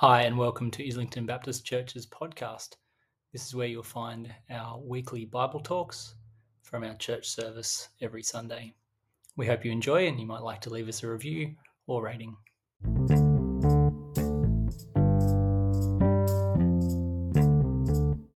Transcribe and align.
Hi, 0.00 0.22
and 0.22 0.36
welcome 0.36 0.70
to 0.72 0.86
Islington 0.86 1.24
Baptist 1.24 1.64
Church's 1.64 2.06
podcast. 2.06 2.76
This 3.32 3.46
is 3.46 3.54
where 3.54 3.66
you'll 3.66 3.82
find 3.82 4.30
our 4.50 4.78
weekly 4.80 5.24
Bible 5.24 5.60
talks 5.60 6.14
from 6.62 6.84
our 6.84 6.94
church 6.96 7.28
service 7.28 7.88
every 8.02 8.22
Sunday. 8.22 8.74
We 9.36 9.46
hope 9.46 9.64
you 9.64 9.72
enjoy, 9.72 10.06
and 10.08 10.20
you 10.20 10.26
might 10.26 10.42
like 10.42 10.60
to 10.62 10.70
leave 10.70 10.88
us 10.88 11.02
a 11.02 11.08
review 11.08 11.54
or 11.86 12.02
rating. 12.02 12.36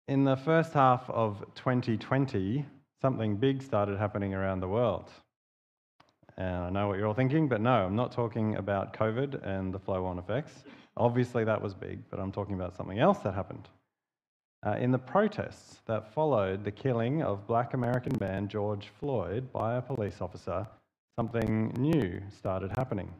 In 0.07 0.23
the 0.23 0.39
first 0.45 0.73
half 0.73 1.09
of 1.09 1.43
2020, 1.55 2.63
something 3.01 3.37
big 3.37 3.63
started 3.63 3.97
happening 3.97 4.35
around 4.35 4.59
the 4.59 4.67
world. 4.67 5.09
And 6.39 6.63
I 6.63 6.69
know 6.69 6.87
what 6.87 6.97
you're 6.97 7.07
all 7.07 7.13
thinking, 7.13 7.49
but 7.49 7.59
no, 7.59 7.85
I'm 7.85 7.97
not 7.97 8.13
talking 8.13 8.55
about 8.55 8.93
COVID 8.93 9.45
and 9.45 9.73
the 9.73 9.79
flow 9.79 10.05
on 10.05 10.17
effects. 10.17 10.63
Obviously, 10.95 11.43
that 11.43 11.61
was 11.61 11.73
big, 11.73 11.99
but 12.09 12.17
I'm 12.17 12.31
talking 12.31 12.55
about 12.55 12.77
something 12.77 12.97
else 12.97 13.19
that 13.19 13.33
happened. 13.33 13.67
Uh, 14.65 14.77
in 14.79 14.89
the 14.91 14.97
protests 14.97 15.81
that 15.85 16.13
followed 16.13 16.63
the 16.63 16.71
killing 16.71 17.21
of 17.21 17.45
black 17.45 17.73
American 17.73 18.17
man 18.21 18.47
George 18.47 18.89
Floyd 19.01 19.51
by 19.51 19.75
a 19.75 19.81
police 19.81 20.21
officer, 20.21 20.65
something 21.17 21.73
new 21.77 22.21
started 22.33 22.71
happening. 22.77 23.13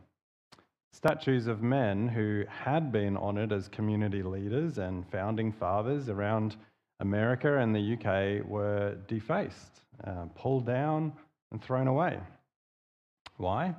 Statues 0.94 1.48
of 1.48 1.62
men 1.62 2.08
who 2.08 2.46
had 2.48 2.90
been 2.90 3.18
honoured 3.18 3.52
as 3.52 3.68
community 3.68 4.24
leaders 4.24 4.78
and 4.78 5.06
founding 5.12 5.52
fathers 5.52 6.08
around 6.08 6.56
America 7.02 7.58
and 7.58 7.76
the 7.76 7.94
UK 7.96 8.46
were 8.50 8.96
defaced, 9.08 9.82
uh, 10.06 10.26
pulled 10.36 10.66
down, 10.66 11.12
and 11.52 11.62
thrown 11.62 11.88
away. 11.88 12.18
Why? 13.40 13.74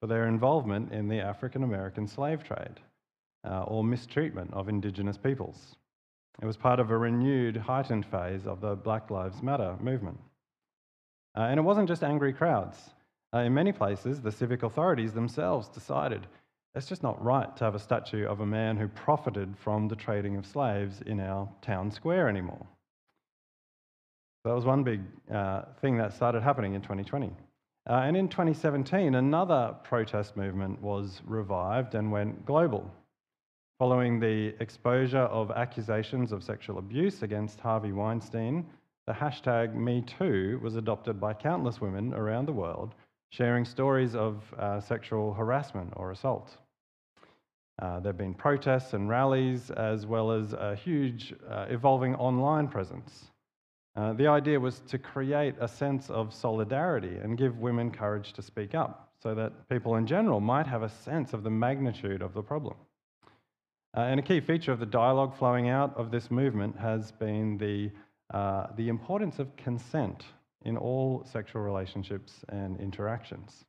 For 0.00 0.08
their 0.08 0.26
involvement 0.26 0.92
in 0.92 1.08
the 1.08 1.20
African 1.20 1.62
American 1.62 2.08
slave 2.08 2.42
trade 2.42 2.80
uh, 3.48 3.62
or 3.62 3.84
mistreatment 3.84 4.52
of 4.52 4.68
Indigenous 4.68 5.16
peoples. 5.16 5.76
It 6.42 6.46
was 6.46 6.56
part 6.56 6.80
of 6.80 6.90
a 6.90 6.98
renewed, 6.98 7.56
heightened 7.56 8.04
phase 8.04 8.46
of 8.46 8.60
the 8.60 8.74
Black 8.74 9.10
Lives 9.10 9.40
Matter 9.42 9.76
movement. 9.80 10.18
Uh, 11.36 11.42
and 11.42 11.60
it 11.60 11.62
wasn't 11.62 11.86
just 11.86 12.02
angry 12.02 12.32
crowds. 12.32 12.90
Uh, 13.32 13.38
in 13.38 13.54
many 13.54 13.70
places, 13.70 14.20
the 14.20 14.32
civic 14.32 14.64
authorities 14.64 15.12
themselves 15.12 15.68
decided 15.68 16.26
it's 16.74 16.88
just 16.88 17.04
not 17.04 17.22
right 17.24 17.56
to 17.56 17.64
have 17.64 17.76
a 17.76 17.78
statue 17.78 18.26
of 18.26 18.40
a 18.40 18.46
man 18.46 18.76
who 18.76 18.88
profited 18.88 19.56
from 19.56 19.86
the 19.86 19.94
trading 19.94 20.36
of 20.36 20.46
slaves 20.46 21.00
in 21.06 21.20
our 21.20 21.48
town 21.62 21.92
square 21.92 22.28
anymore. 22.28 22.66
That 24.44 24.54
was 24.54 24.64
one 24.64 24.82
big 24.82 25.00
uh, 25.32 25.62
thing 25.80 25.96
that 25.98 26.12
started 26.12 26.42
happening 26.42 26.74
in 26.74 26.82
2020. 26.82 27.30
Uh, 27.88 28.00
and 28.04 28.16
in 28.16 28.28
2017, 28.28 29.14
another 29.14 29.74
protest 29.84 30.36
movement 30.36 30.80
was 30.80 31.20
revived 31.26 31.94
and 31.94 32.10
went 32.10 32.46
global. 32.46 32.90
Following 33.78 34.18
the 34.18 34.54
exposure 34.60 35.18
of 35.18 35.50
accusations 35.50 36.32
of 36.32 36.42
sexual 36.42 36.78
abuse 36.78 37.22
against 37.22 37.60
Harvey 37.60 37.92
Weinstein, 37.92 38.64
the 39.06 39.12
hashtag 39.12 39.74
MeToo 39.74 40.60
was 40.62 40.76
adopted 40.76 41.20
by 41.20 41.34
countless 41.34 41.80
women 41.80 42.14
around 42.14 42.46
the 42.46 42.52
world, 42.52 42.94
sharing 43.30 43.66
stories 43.66 44.14
of 44.14 44.42
uh, 44.58 44.80
sexual 44.80 45.34
harassment 45.34 45.92
or 45.96 46.10
assault. 46.10 46.56
Uh, 47.82 48.00
there 48.00 48.12
have 48.12 48.18
been 48.18 48.32
protests 48.32 48.94
and 48.94 49.10
rallies, 49.10 49.70
as 49.72 50.06
well 50.06 50.30
as 50.30 50.52
a 50.54 50.74
huge 50.76 51.34
uh, 51.50 51.66
evolving 51.68 52.14
online 52.14 52.68
presence. 52.68 53.32
Uh, 53.96 54.12
the 54.12 54.26
idea 54.26 54.58
was 54.58 54.80
to 54.80 54.98
create 54.98 55.54
a 55.60 55.68
sense 55.68 56.10
of 56.10 56.34
solidarity 56.34 57.16
and 57.22 57.38
give 57.38 57.58
women 57.58 57.90
courage 57.90 58.32
to 58.32 58.42
speak 58.42 58.74
up 58.74 59.12
so 59.22 59.34
that 59.34 59.68
people 59.68 59.94
in 59.96 60.06
general 60.06 60.40
might 60.40 60.66
have 60.66 60.82
a 60.82 60.88
sense 60.88 61.32
of 61.32 61.44
the 61.44 61.50
magnitude 61.50 62.20
of 62.20 62.34
the 62.34 62.42
problem. 62.42 62.74
Uh, 63.96 64.00
and 64.00 64.18
a 64.18 64.22
key 64.22 64.40
feature 64.40 64.72
of 64.72 64.80
the 64.80 64.86
dialogue 64.86 65.36
flowing 65.36 65.68
out 65.68 65.96
of 65.96 66.10
this 66.10 66.30
movement 66.30 66.76
has 66.76 67.12
been 67.12 67.56
the, 67.58 67.90
uh, 68.36 68.66
the 68.76 68.88
importance 68.88 69.38
of 69.38 69.54
consent 69.56 70.24
in 70.62 70.76
all 70.76 71.24
sexual 71.30 71.62
relationships 71.62 72.44
and 72.48 72.80
interactions. 72.80 73.64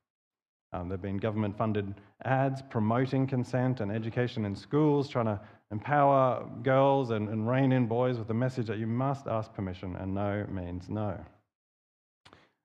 Um, 0.73 0.89
there 0.89 0.97
have 0.97 1.03
been 1.03 1.17
government 1.17 1.55
funded 1.55 1.93
ads 2.25 2.61
promoting 2.63 3.27
consent 3.27 3.79
and 3.79 3.91
education 3.91 4.45
in 4.45 4.55
schools, 4.55 5.07
trying 5.07 5.27
to 5.27 5.39
empower 5.71 6.47
girls 6.63 7.09
and, 7.09 7.29
and 7.29 7.49
rein 7.49 7.71
in 7.71 7.87
boys 7.87 8.17
with 8.17 8.27
the 8.27 8.33
message 8.33 8.67
that 8.67 8.77
you 8.77 8.87
must 8.87 9.27
ask 9.27 9.53
permission 9.53 9.95
and 9.95 10.13
no 10.13 10.45
means 10.49 10.89
no. 10.89 11.17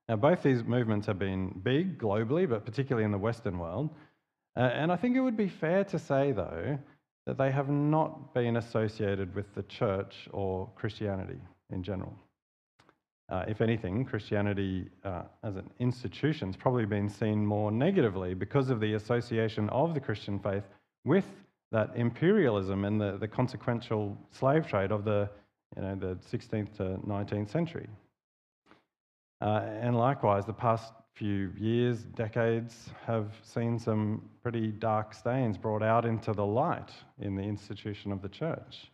Now, 0.09 0.17
both 0.17 0.43
these 0.43 0.65
movements 0.65 1.07
have 1.07 1.19
been 1.19 1.61
big 1.63 1.99
globally, 1.99 2.49
but 2.49 2.65
particularly 2.65 3.05
in 3.05 3.13
the 3.13 3.19
Western 3.19 3.59
world. 3.59 3.91
Uh, 4.57 4.61
and 4.61 4.91
I 4.91 4.97
think 4.97 5.17
it 5.17 5.21
would 5.21 5.37
be 5.37 5.49
fair 5.49 5.85
to 5.85 5.99
say, 5.99 6.33
though, 6.33 6.79
that 7.27 7.39
they 7.39 7.51
have 7.53 7.69
not 7.69 8.35
been 8.35 8.57
associated 8.57 9.33
with 9.35 9.55
the 9.55 9.63
church 9.65 10.29
or 10.33 10.69
Christianity 10.75 11.39
in 11.73 11.85
general. 11.85 12.13
Uh, 13.29 13.45
if 13.47 13.61
anything, 13.61 14.05
Christianity 14.05 14.89
uh, 15.05 15.23
as 15.45 15.55
an 15.55 15.71
institution 15.79 16.49
has 16.49 16.57
probably 16.57 16.87
been 16.87 17.09
seen 17.09 17.47
more 17.47 17.71
negatively 17.71 18.35
because 18.35 18.71
of 18.71 18.81
the 18.81 18.95
association 18.95 19.69
of 19.69 19.95
the 19.95 20.01
Christian 20.01 20.41
faith 20.41 20.65
with 21.05 21.27
that 21.73 21.91
imperialism 21.95 22.85
and 22.85 23.01
the, 23.01 23.17
the 23.19 23.29
consequential 23.29 24.17
slave 24.31 24.67
trade 24.67 24.91
of 24.91 25.05
the, 25.05 25.29
you 25.77 25.83
know, 25.83 25.95
the 25.95 26.17
16th 26.37 26.77
to 26.77 26.99
19th 27.07 27.51
century. 27.51 27.89
Uh, 29.41 29.63
and 29.81 29.97
likewise, 29.97 30.45
the 30.45 30.53
past 30.53 30.93
few 31.15 31.53
years, 31.59 32.03
decades, 32.17 32.91
have 33.07 33.33
seen 33.43 33.79
some 33.79 34.23
pretty 34.43 34.69
dark 34.69 35.15
stains 35.15 35.57
brought 35.57 35.83
out 35.83 36.05
into 36.05 36.33
the 36.33 36.45
light 36.45 36.91
in 37.21 37.37
the 37.37 37.43
institution 37.43 38.13
of 38.13 38.21
the 38.23 38.29
church. 38.29 38.91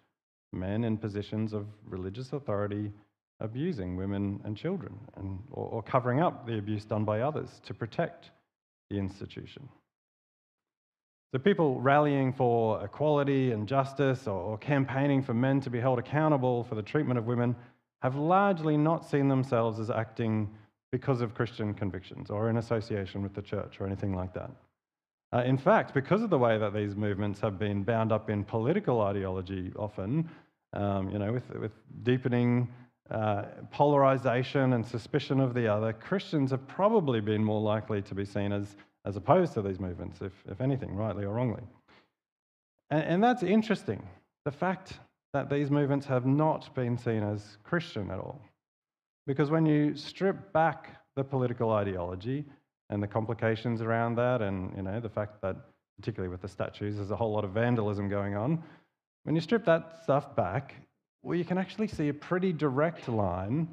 Men 0.53 0.85
in 0.85 0.97
positions 0.97 1.53
of 1.53 1.67
religious 1.89 2.33
authority 2.33 2.93
abusing 3.41 3.97
women 3.97 4.41
and 4.45 4.57
children, 4.57 4.99
and, 5.17 5.39
or, 5.51 5.67
or 5.67 5.83
covering 5.83 6.21
up 6.21 6.47
the 6.47 6.59
abuse 6.59 6.85
done 6.85 7.05
by 7.05 7.21
others 7.21 7.61
to 7.67 7.75
protect 7.75 8.31
the 8.91 8.97
institution. 8.97 9.69
So, 11.33 11.39
people 11.39 11.81
rallying 11.81 12.33
for 12.33 12.85
equality 12.85 13.53
and 13.53 13.67
justice 13.67 14.27
or, 14.27 14.57
campaigning 14.59 15.23
for 15.23 15.35
men 15.35 15.61
to 15.61 15.71
be 15.71 15.81
held 15.81 15.99
accountable 15.99 16.65
for 16.65 16.77
the 16.77 16.83
treatment 16.83 17.19
of 17.19 17.27
women 17.27 17.57
have 18.03 18.17
largely 18.17 18.77
not 18.77 19.05
seen 19.05 19.29
themselves 19.29 19.81
as 19.81 19.91
acting 19.91 20.49
because 20.93 21.21
of 21.21 21.35
Christian 21.35 21.75
convictions 21.75 22.31
or 22.31 22.49
in 22.49 22.57
association 22.57 23.23
with 23.23 23.35
the 23.35 23.43
church 23.43 23.81
or 23.81 23.87
anything 23.87 24.15
like 24.15 24.33
that. 24.35 24.51
Uh, 25.33 25.43
in 25.43 25.59
fact, 25.59 25.93
because 25.93 26.23
of 26.23 26.31
the 26.31 26.39
way 26.39 26.57
that 26.57 26.73
these 26.73 26.95
movements 26.95 27.41
have 27.41 27.59
been 27.59 27.83
bound 27.83 28.13
up 28.13 28.31
in 28.31 28.45
political 28.45 29.01
ideology 29.01 29.73
often, 29.77 30.29
um, 30.73 31.11
you 31.11 31.19
know, 31.19 31.33
with, 31.33 31.51
with 31.59 31.73
deepening 32.05 32.69
uh, 33.11 33.43
polarization 33.71 34.73
and 34.73 34.87
suspicion 34.87 35.41
of 35.41 35.55
the 35.55 35.67
other, 35.67 35.93
Christians 35.93 36.51
have 36.51 36.67
probably 36.69 37.21
been 37.21 37.43
more 37.43 37.61
likely 37.61 38.03
to 38.03 38.15
be 38.15 38.25
seen 38.25 38.53
as, 38.53 38.77
as 39.06 39.17
opposed 39.17 39.55
to 39.55 39.62
these 39.62 39.78
movements, 39.78 40.21
if, 40.21 40.33
if 40.50 40.61
anything, 40.61 40.94
rightly 40.94 41.25
or 41.25 41.33
wrongly. 41.33 41.62
And, 42.91 43.05
and 43.05 43.25
that's 43.25 43.43
interesting, 43.43 44.03
the 44.44 44.50
fact 44.50 44.94
that 45.33 45.49
these 45.49 45.71
movements 45.71 46.06
have 46.06 46.27
not 46.27 46.75
been 46.75 46.99
seen 46.99 47.22
as 47.22 47.56
Christian 47.62 48.11
at 48.11 48.19
all. 48.19 48.41
Because 49.27 49.50
when 49.50 49.65
you 49.65 49.97
strip 49.97 50.53
back 50.53 51.00
the 51.15 51.25
political 51.25 51.71
ideology 51.71 52.45
and 52.91 53.03
the 53.03 53.06
complications 53.06 53.81
around 53.81 54.16
that, 54.16 54.43
and 54.43 54.77
you 54.77 54.83
know, 54.83 55.00
the 55.00 55.09
fact 55.09 55.41
that, 55.43 55.56
particularly 55.99 56.31
with 56.31 56.43
the 56.43 56.49
statues, 56.49 56.97
there's 56.97 57.11
a 57.11 57.16
whole 57.16 57.33
lot 57.33 57.45
of 57.45 57.53
vandalism 57.53 58.09
going 58.09 58.37
on, 58.37 58.62
when 59.25 59.34
you 59.34 59.41
strip 59.41 59.65
that 59.65 60.03
stuff 60.03 60.34
back, 60.37 60.75
well, 61.22 61.37
you 61.37 61.45
can 61.45 61.59
actually 61.59 61.89
see 61.89 62.09
a 62.09 62.15
pretty 62.15 62.53
direct 62.53 63.09
line 63.09 63.69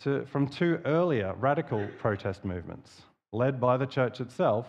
to, 0.00 0.26
from 0.26 0.46
two 0.46 0.80
earlier 0.84 1.34
radical 1.38 1.86
protest 1.98 2.44
movements 2.44 3.02
led 3.32 3.60
by 3.60 3.76
the 3.76 3.86
church 3.86 4.20
itself 4.20 4.66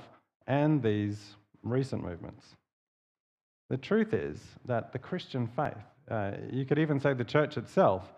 and 0.47 0.81
these 0.81 1.35
recent 1.63 2.03
movements. 2.03 2.55
The 3.69 3.77
truth 3.77 4.13
is 4.13 4.39
that 4.65 4.91
the 4.91 4.99
Christian 4.99 5.47
faith, 5.47 5.73
uh, 6.09 6.31
you 6.51 6.65
could 6.65 6.79
even 6.79 6.99
say 6.99 7.13
the 7.13 7.23
church 7.23 7.57
itself, 7.57 8.13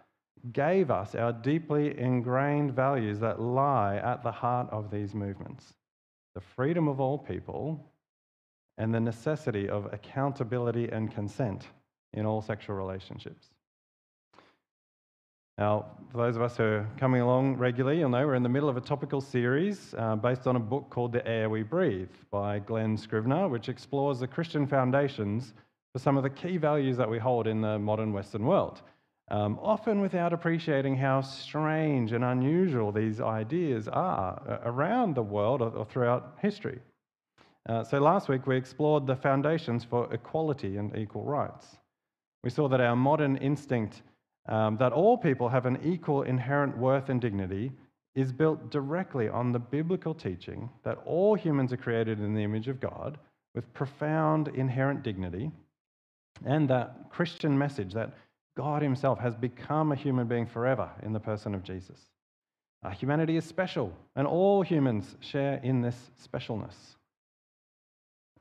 gave 0.52 0.92
us 0.92 1.16
our 1.16 1.34
deeply 1.34 1.98
ingrained 1.98 2.74
values 2.74 3.20
that 3.20 3.42
lie 3.42 3.98
at 3.98 4.24
the 4.24 4.32
heart 4.32 4.70
of 4.72 4.92
these 4.92 5.14
movements 5.14 5.74
the 6.36 6.42
freedom 6.42 6.90
of 6.90 7.00
all 7.00 7.18
people 7.18 7.80
and 8.78 8.94
the 8.94 9.00
necessity 9.00 9.70
of 9.70 9.92
accountability 9.94 10.90
and 10.90 11.14
consent 11.16 11.70
in 12.14 12.26
all 12.26 12.42
sexual 12.42 12.76
relationships. 12.76 13.48
Now, 15.58 15.86
for 16.12 16.18
those 16.18 16.36
of 16.36 16.42
us 16.42 16.58
who 16.58 16.64
are 16.64 16.90
coming 16.98 17.22
along 17.22 17.56
regularly, 17.56 18.00
you'll 18.00 18.10
know 18.10 18.28
we're 18.28 18.36
in 18.36 18.44
the 18.44 18.50
middle 18.50 18.68
of 18.68 18.76
a 18.76 18.82
topical 18.82 19.22
series 19.22 19.96
uh, 19.98 20.18
based 20.18 20.48
on 20.48 20.58
a 20.58 20.60
book 20.60 20.90
called 20.90 21.14
The 21.14 21.26
Air 21.26 21.50
We 21.50 21.64
Breathe 21.64 22.12
by 22.30 22.60
Glen 22.60 22.98
Scrivener, 22.98 23.48
which 23.48 23.70
explores 23.70 24.20
the 24.20 24.28
Christian 24.28 24.68
foundations 24.68 25.54
for 25.94 26.00
some 26.00 26.18
of 26.18 26.24
the 26.24 26.30
key 26.30 26.58
values 26.58 26.98
that 26.98 27.10
we 27.10 27.20
hold 27.20 27.48
in 27.48 27.62
the 27.62 27.80
modern 27.80 28.12
Western 28.12 28.46
world. 28.46 28.82
um, 29.32 29.58
often 29.62 30.02
without 30.02 30.34
appreciating 30.34 30.96
how 30.96 31.22
strange 31.22 32.12
and 32.12 32.24
unusual 32.24 32.92
these 32.92 33.20
ideas 33.20 33.88
are 33.88 34.42
uh, 34.48 34.70
around 34.70 35.16
the 35.16 35.24
world 35.24 35.62
or, 35.62 35.86
throughout 35.86 36.38
history. 36.42 36.80
Uh, 37.68 37.84
so, 37.84 38.00
last 38.00 38.30
week 38.30 38.46
we 38.46 38.56
explored 38.56 39.08
the 39.08 39.16
foundations 39.16 39.84
for 39.84 40.14
equality 40.14 40.78
and 40.78 40.96
equal 40.96 41.24
rights. 41.24 41.78
We 42.44 42.52
saw 42.52 42.68
that 42.68 42.80
our 42.80 42.96
modern 42.96 43.38
instinct 43.38 44.04
um, 44.48 44.78
that 44.78 44.94
all 44.94 45.18
people 45.18 45.50
have 45.50 45.66
an 45.66 45.80
equal 45.84 46.24
inherent 46.24 46.78
worth 46.78 47.10
and 47.10 47.20
dignity 47.20 47.72
is 48.16 48.32
built 48.32 48.72
directly 48.72 49.28
on 49.28 49.52
the 49.52 49.60
biblical 49.60 50.14
teaching 50.14 50.70
that 50.84 50.98
all 51.06 51.36
humans 51.36 51.74
are 51.74 51.78
created 51.78 52.20
in 52.20 52.34
the 52.34 52.44
image 52.44 52.68
of 52.68 52.80
God 52.80 53.18
with 53.54 53.74
profound 53.74 54.50
inherent 54.50 55.04
dignity, 55.04 55.50
and 56.46 56.70
that 56.70 57.10
Christian 57.10 57.58
message 57.58 57.94
that 57.94 58.14
God 58.58 58.82
Himself 58.82 59.20
has 59.20 59.36
become 59.36 59.92
a 59.92 59.96
human 59.96 60.28
being 60.28 60.46
forever 60.46 60.90
in 61.04 61.14
the 61.14 61.20
person 61.20 61.56
of 61.56 61.64
Jesus. 61.64 62.00
Uh, 62.84 62.90
humanity 62.90 63.38
is 63.38 63.46
special, 63.46 63.94
and 64.16 64.28
all 64.28 64.62
humans 64.62 65.16
share 65.20 65.60
in 65.64 65.82
this 65.82 66.12
specialness. 66.22 66.76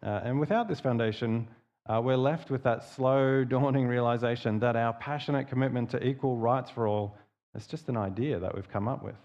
Uh, 0.03 0.21
and 0.25 0.39
without 0.39 0.69
this 0.69 0.81
foundation, 0.81 1.49
uh, 1.87 2.01
we're 2.03 2.17
left 2.17 2.51
with 2.51 2.63
that 2.63 2.85
slow 2.85 3.45
dawning 3.49 3.87
realization 3.87 4.59
that 4.61 4.77
our 4.77 4.93
passionate 4.95 5.49
commitment 5.49 5.91
to 5.91 6.07
equal 6.07 6.37
rights 6.37 6.71
for 6.71 6.89
all 6.89 7.17
is 7.55 7.67
just 7.67 7.89
an 7.89 7.97
idea 7.97 8.39
that 8.39 8.55
we've 8.55 8.71
come 8.71 8.89
up 8.89 9.03
with. 9.03 9.17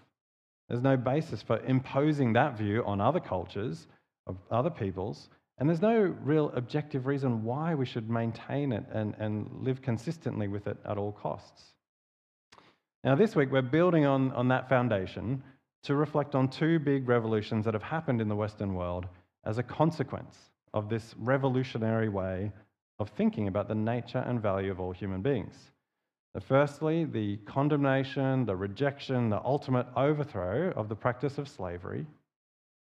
There's 0.68 0.82
no 0.82 0.96
basis 0.96 1.42
for 1.42 1.58
imposing 1.64 2.34
that 2.34 2.56
view 2.56 2.84
on 2.86 3.00
other 3.00 3.18
cultures, 3.20 3.88
of 4.26 4.36
other 4.50 4.70
peoples, 4.70 5.28
and 5.58 5.68
there's 5.68 5.82
no 5.82 6.14
real 6.22 6.52
objective 6.54 7.06
reason 7.06 7.44
why 7.44 7.74
we 7.74 7.84
should 7.84 8.08
maintain 8.08 8.72
it 8.72 8.84
and, 8.92 9.14
and 9.18 9.50
live 9.62 9.82
consistently 9.82 10.48
with 10.48 10.66
it 10.66 10.78
at 10.86 10.96
all 10.96 11.12
costs. 11.12 11.74
Now, 13.02 13.14
this 13.14 13.34
week, 13.34 13.50
we're 13.50 13.62
building 13.62 14.06
on, 14.06 14.32
on 14.32 14.48
that 14.48 14.68
foundation 14.68 15.42
to 15.84 15.94
reflect 15.94 16.34
on 16.34 16.48
two 16.48 16.78
big 16.78 17.08
revolutions 17.08 17.64
that 17.64 17.74
have 17.74 17.82
happened 17.82 18.20
in 18.20 18.28
the 18.28 18.36
Western 18.36 18.74
world 18.74 19.06
as 19.44 19.58
a 19.58 19.62
consequence 19.62 20.49
of 20.74 20.88
this 20.88 21.14
revolutionary 21.18 22.08
way 22.08 22.52
of 22.98 23.08
thinking 23.10 23.48
about 23.48 23.68
the 23.68 23.74
nature 23.74 24.24
and 24.26 24.40
value 24.40 24.70
of 24.70 24.80
all 24.80 24.92
human 24.92 25.22
beings. 25.22 25.72
Firstly, 26.40 27.04
the 27.04 27.38
condemnation, 27.38 28.44
the 28.44 28.54
rejection, 28.54 29.30
the 29.30 29.42
ultimate 29.44 29.86
overthrow 29.96 30.70
of 30.76 30.88
the 30.88 30.94
practice 30.94 31.38
of 31.38 31.48
slavery. 31.48 32.06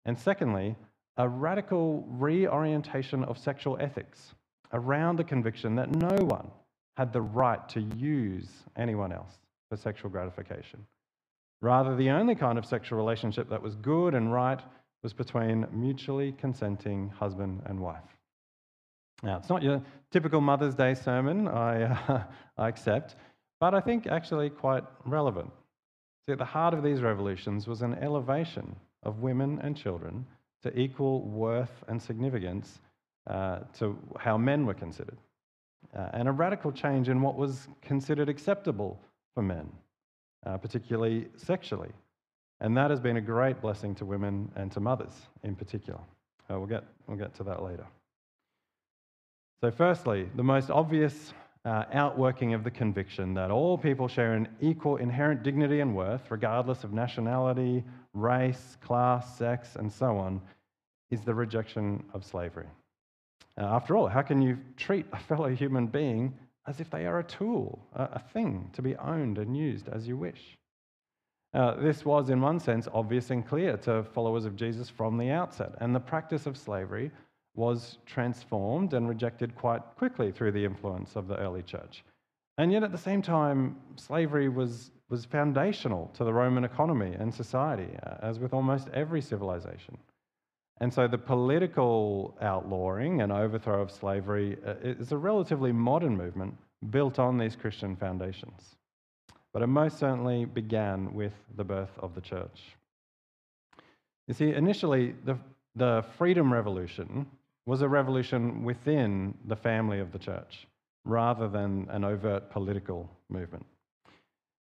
And 0.05 0.17
secondly, 0.17 0.75
a 1.17 1.27
radical 1.27 2.05
reorientation 2.07 3.23
of 3.23 3.37
sexual 3.37 3.77
ethics 3.79 4.33
around 4.73 5.17
the 5.17 5.23
conviction 5.23 5.75
that 5.75 5.95
no 5.95 6.23
one 6.25 6.51
had 6.97 7.11
the 7.11 7.21
right 7.21 7.67
to 7.69 7.81
use 7.81 8.47
anyone 8.75 9.11
else 9.11 9.33
for 9.69 9.77
sexual 9.77 10.11
gratification. 10.11 10.85
Rather, 11.61 11.95
the 11.95 12.09
only 12.09 12.35
kind 12.35 12.57
of 12.57 12.65
sexual 12.65 12.97
relationship 12.97 13.49
that 13.49 13.61
was 13.61 13.75
good 13.75 14.13
and 14.13 14.33
right 14.33 14.59
was 15.03 15.13
between 15.13 15.67
mutually 15.71 16.31
consenting 16.33 17.09
husband 17.09 17.61
and 17.65 17.79
wife. 17.79 18.17
Now, 19.23 19.37
it's 19.37 19.49
not 19.49 19.61
your 19.61 19.81
typical 20.11 20.41
Mother's 20.41 20.75
Day 20.75 20.93
sermon, 20.93 21.47
I, 21.47 21.83
uh, 21.83 22.23
I 22.57 22.67
accept, 22.67 23.15
but 23.59 23.73
I 23.73 23.79
think 23.79 24.07
actually 24.07 24.49
quite 24.49 24.83
relevant. 25.05 25.51
See, 26.25 26.33
at 26.33 26.39
the 26.39 26.45
heart 26.45 26.73
of 26.73 26.83
these 26.83 27.01
revolutions 27.01 27.67
was 27.67 27.81
an 27.81 27.95
elevation 27.95 28.75
of 29.03 29.19
women 29.19 29.59
and 29.63 29.75
children 29.75 30.25
to 30.63 30.77
equal 30.79 31.21
worth 31.21 31.83
and 31.87 32.01
significance 32.01 32.79
uh, 33.27 33.59
to 33.77 33.97
how 34.19 34.37
men 34.37 34.65
were 34.65 34.73
considered, 34.73 35.17
uh, 35.95 36.09
and 36.13 36.27
a 36.27 36.31
radical 36.31 36.71
change 36.71 37.09
in 37.09 37.21
what 37.21 37.35
was 37.35 37.67
considered 37.81 38.29
acceptable 38.29 38.99
for 39.33 39.43
men, 39.43 39.71
uh, 40.45 40.57
particularly 40.57 41.27
sexually. 41.37 41.91
And 42.61 42.77
that 42.77 42.91
has 42.91 42.99
been 42.99 43.17
a 43.17 43.21
great 43.21 43.59
blessing 43.59 43.95
to 43.95 44.05
women 44.05 44.51
and 44.55 44.71
to 44.73 44.79
mothers 44.79 45.13
in 45.43 45.55
particular. 45.55 45.99
Uh, 46.49 46.59
we'll, 46.59 46.67
get, 46.67 46.83
we'll 47.07 47.17
get 47.17 47.33
to 47.35 47.43
that 47.43 47.63
later. 47.63 47.85
So, 49.61 49.71
firstly, 49.71 50.29
the 50.35 50.43
most 50.43 50.69
obvious 50.69 51.33
uh, 51.65 51.85
outworking 51.91 52.53
of 52.53 52.63
the 52.63 52.71
conviction 52.71 53.33
that 53.33 53.49
all 53.51 53.77
people 53.77 54.07
share 54.07 54.33
an 54.33 54.47
equal 54.61 54.97
inherent 54.97 55.43
dignity 55.43 55.79
and 55.79 55.95
worth, 55.95 56.29
regardless 56.29 56.83
of 56.83 56.93
nationality, 56.93 57.83
race, 58.13 58.77
class, 58.81 59.37
sex, 59.37 59.75
and 59.75 59.91
so 59.91 60.17
on, 60.17 60.39
is 61.09 61.21
the 61.21 61.33
rejection 61.33 62.03
of 62.13 62.23
slavery. 62.23 62.67
Uh, 63.57 63.65
after 63.65 63.95
all, 63.95 64.07
how 64.07 64.21
can 64.21 64.41
you 64.41 64.57
treat 64.77 65.05
a 65.13 65.19
fellow 65.19 65.49
human 65.49 65.87
being 65.87 66.33
as 66.67 66.79
if 66.79 66.89
they 66.91 67.05
are 67.07 67.19
a 67.19 67.23
tool, 67.23 67.79
a, 67.95 68.03
a 68.13 68.19
thing 68.33 68.69
to 68.73 68.81
be 68.81 68.95
owned 68.97 69.39
and 69.39 69.57
used 69.57 69.89
as 69.89 70.07
you 70.07 70.15
wish? 70.15 70.57
Uh, 71.53 71.75
this 71.81 72.05
was, 72.05 72.29
in 72.29 72.39
one 72.39 72.59
sense, 72.59 72.87
obvious 72.93 73.29
and 73.29 73.45
clear 73.45 73.75
to 73.75 74.03
followers 74.03 74.45
of 74.45 74.55
Jesus 74.55 74.89
from 74.89 75.17
the 75.17 75.31
outset, 75.31 75.73
and 75.81 75.93
the 75.93 75.99
practice 75.99 76.45
of 76.45 76.57
slavery 76.57 77.11
was 77.55 77.97
transformed 78.05 78.93
and 78.93 79.09
rejected 79.09 79.53
quite 79.55 79.81
quickly 79.97 80.31
through 80.31 80.53
the 80.53 80.63
influence 80.63 81.15
of 81.17 81.27
the 81.27 81.35
early 81.37 81.61
church. 81.61 82.03
And 82.57 82.71
yet, 82.71 82.83
at 82.83 82.91
the 82.91 82.97
same 82.97 83.21
time, 83.21 83.75
slavery 83.95 84.47
was, 84.47 84.91
was 85.09 85.25
foundational 85.25 86.09
to 86.13 86.23
the 86.23 86.33
Roman 86.33 86.63
economy 86.63 87.13
and 87.19 87.33
society, 87.33 87.89
uh, 88.05 88.15
as 88.21 88.39
with 88.39 88.53
almost 88.53 88.87
every 88.93 89.21
civilization. 89.21 89.97
And 90.79 90.93
so, 90.93 91.07
the 91.07 91.17
political 91.17 92.37
outlawing 92.41 93.21
and 93.21 93.31
overthrow 93.31 93.81
of 93.81 93.91
slavery 93.91 94.57
uh, 94.65 94.75
is 94.81 95.11
a 95.11 95.17
relatively 95.17 95.71
modern 95.71 96.15
movement 96.15 96.55
built 96.89 97.19
on 97.19 97.37
these 97.37 97.55
Christian 97.55 97.95
foundations. 97.95 98.75
But 99.53 99.61
it 99.61 99.67
most 99.67 99.99
certainly 99.99 100.45
began 100.45 101.13
with 101.13 101.33
the 101.55 101.63
birth 101.63 101.91
of 101.99 102.15
the 102.15 102.21
church. 102.21 102.61
You 104.27 104.33
see, 104.33 104.53
initially, 104.53 105.13
the, 105.25 105.37
the 105.75 106.05
freedom 106.17 106.53
revolution 106.53 107.25
was 107.65 107.81
a 107.81 107.87
revolution 107.87 108.63
within 108.63 109.37
the 109.45 109.55
family 109.55 109.99
of 109.99 110.11
the 110.11 110.19
church 110.19 110.67
rather 111.05 111.47
than 111.47 111.87
an 111.89 112.03
overt 112.03 112.49
political 112.49 113.09
movement. 113.29 113.65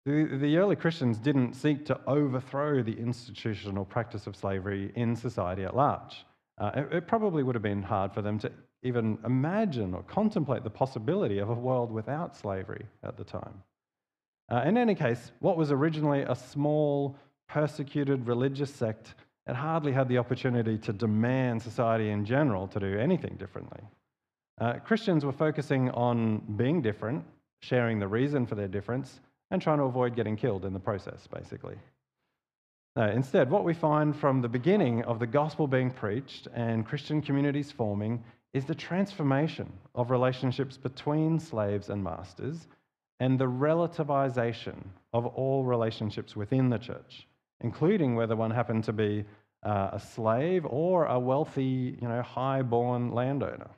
The, 0.05 0.25
the, 0.41 0.57
early 0.57 0.77
Christians 0.77 1.19
didn't 1.19 1.55
seek 1.55 1.85
to 1.87 2.01
overthrow 2.07 2.83
the 2.83 2.99
institutional 2.99 3.85
practice 3.85 4.27
of 4.27 4.37
slavery 4.37 4.93
in 4.95 5.17
society 5.17 5.65
at 5.65 5.77
large. 5.77 6.25
Uh, 6.57 6.71
it, 6.75 6.93
it, 6.93 7.07
probably 7.07 7.43
would 7.43 7.55
have 7.55 7.63
been 7.63 7.83
hard 7.83 8.13
for 8.15 8.23
them 8.23 8.39
to 8.39 8.51
even 8.83 9.19
imagine 9.25 9.95
or 9.95 10.03
contemplate 10.05 10.65
the 10.65 10.71
possibility 10.71 11.39
of 11.39 11.51
a 11.51 11.55
world 11.55 11.91
without 11.91 12.37
slavery 12.37 12.87
at 13.03 13.17
the 13.17 13.25
time. 13.25 13.63
Uh, 14.51 14.63
in 14.65 14.79
any 14.79 14.95
case, 14.95 15.33
what 15.41 15.57
was 15.57 15.71
originally 15.71 16.23
a 16.23 16.35
small, 16.35 17.17
persecuted 17.49 18.27
religious 18.27 18.75
sect 18.75 19.15
it 19.49 19.57
hardly 19.57 19.93
had 19.93 20.09
the 20.09 20.19
opportunity 20.19 20.77
to 20.77 20.93
demand 20.93 21.63
society 21.63 22.11
in 22.11 22.27
general 22.27 22.69
to 22.69 22.79
do 22.79 22.99
anything 22.99 23.37
differently. 23.39 23.81
Uh, 24.61 24.75
Christians 24.75 25.25
were 25.25 25.33
focusing 25.33 25.91
on 25.93 26.43
being 26.57 26.83
different, 26.83 27.25
sharing 27.63 27.99
the 27.99 28.09
reason 28.09 28.45
for 28.45 28.57
their 28.57 28.69
difference, 28.69 29.21
and 29.51 29.63
trying 29.63 29.79
to 29.79 29.85
avoid 29.85 30.15
getting 30.15 30.37
killed 30.37 30.67
in 30.67 30.75
the 30.75 30.81
process, 30.81 31.27
basically. 31.27 31.77
instead, 32.97 33.49
what 33.49 33.65
we 33.65 33.73
find 33.73 34.15
from 34.15 34.43
the 34.43 34.49
beginning 34.49 35.03
of 35.05 35.19
the 35.19 35.27
gospel 35.27 35.67
being 35.67 35.91
preached 35.91 36.49
and 36.53 36.85
Christian 36.85 37.23
communities 37.23 37.73
forming 37.73 38.23
is 38.53 38.67
the 38.67 38.75
transformation 38.75 39.73
of 39.95 40.11
relationships 40.11 40.77
between 40.77 41.39
slaves 41.39 41.89
and 41.89 42.03
masters 42.03 42.67
and 43.21 43.39
the 43.39 43.49
relativization 43.49 44.77
of 45.13 45.27
all 45.27 45.65
relationships 45.65 46.37
within 46.37 46.71
the 46.71 46.79
church 46.79 47.27
including 47.61 48.15
whether 48.15 48.37
one 48.37 48.51
happened 48.51 48.85
to 48.85 48.93
be 48.93 49.25
uh, 49.65 49.91
a 49.93 50.01
slave 50.01 50.65
or 50.67 51.07
a 51.07 51.19
wealthy, 51.19 51.99
you 52.01 52.09
know, 52.09 52.23
high-born 52.23 53.13
landowner. 53.13 53.71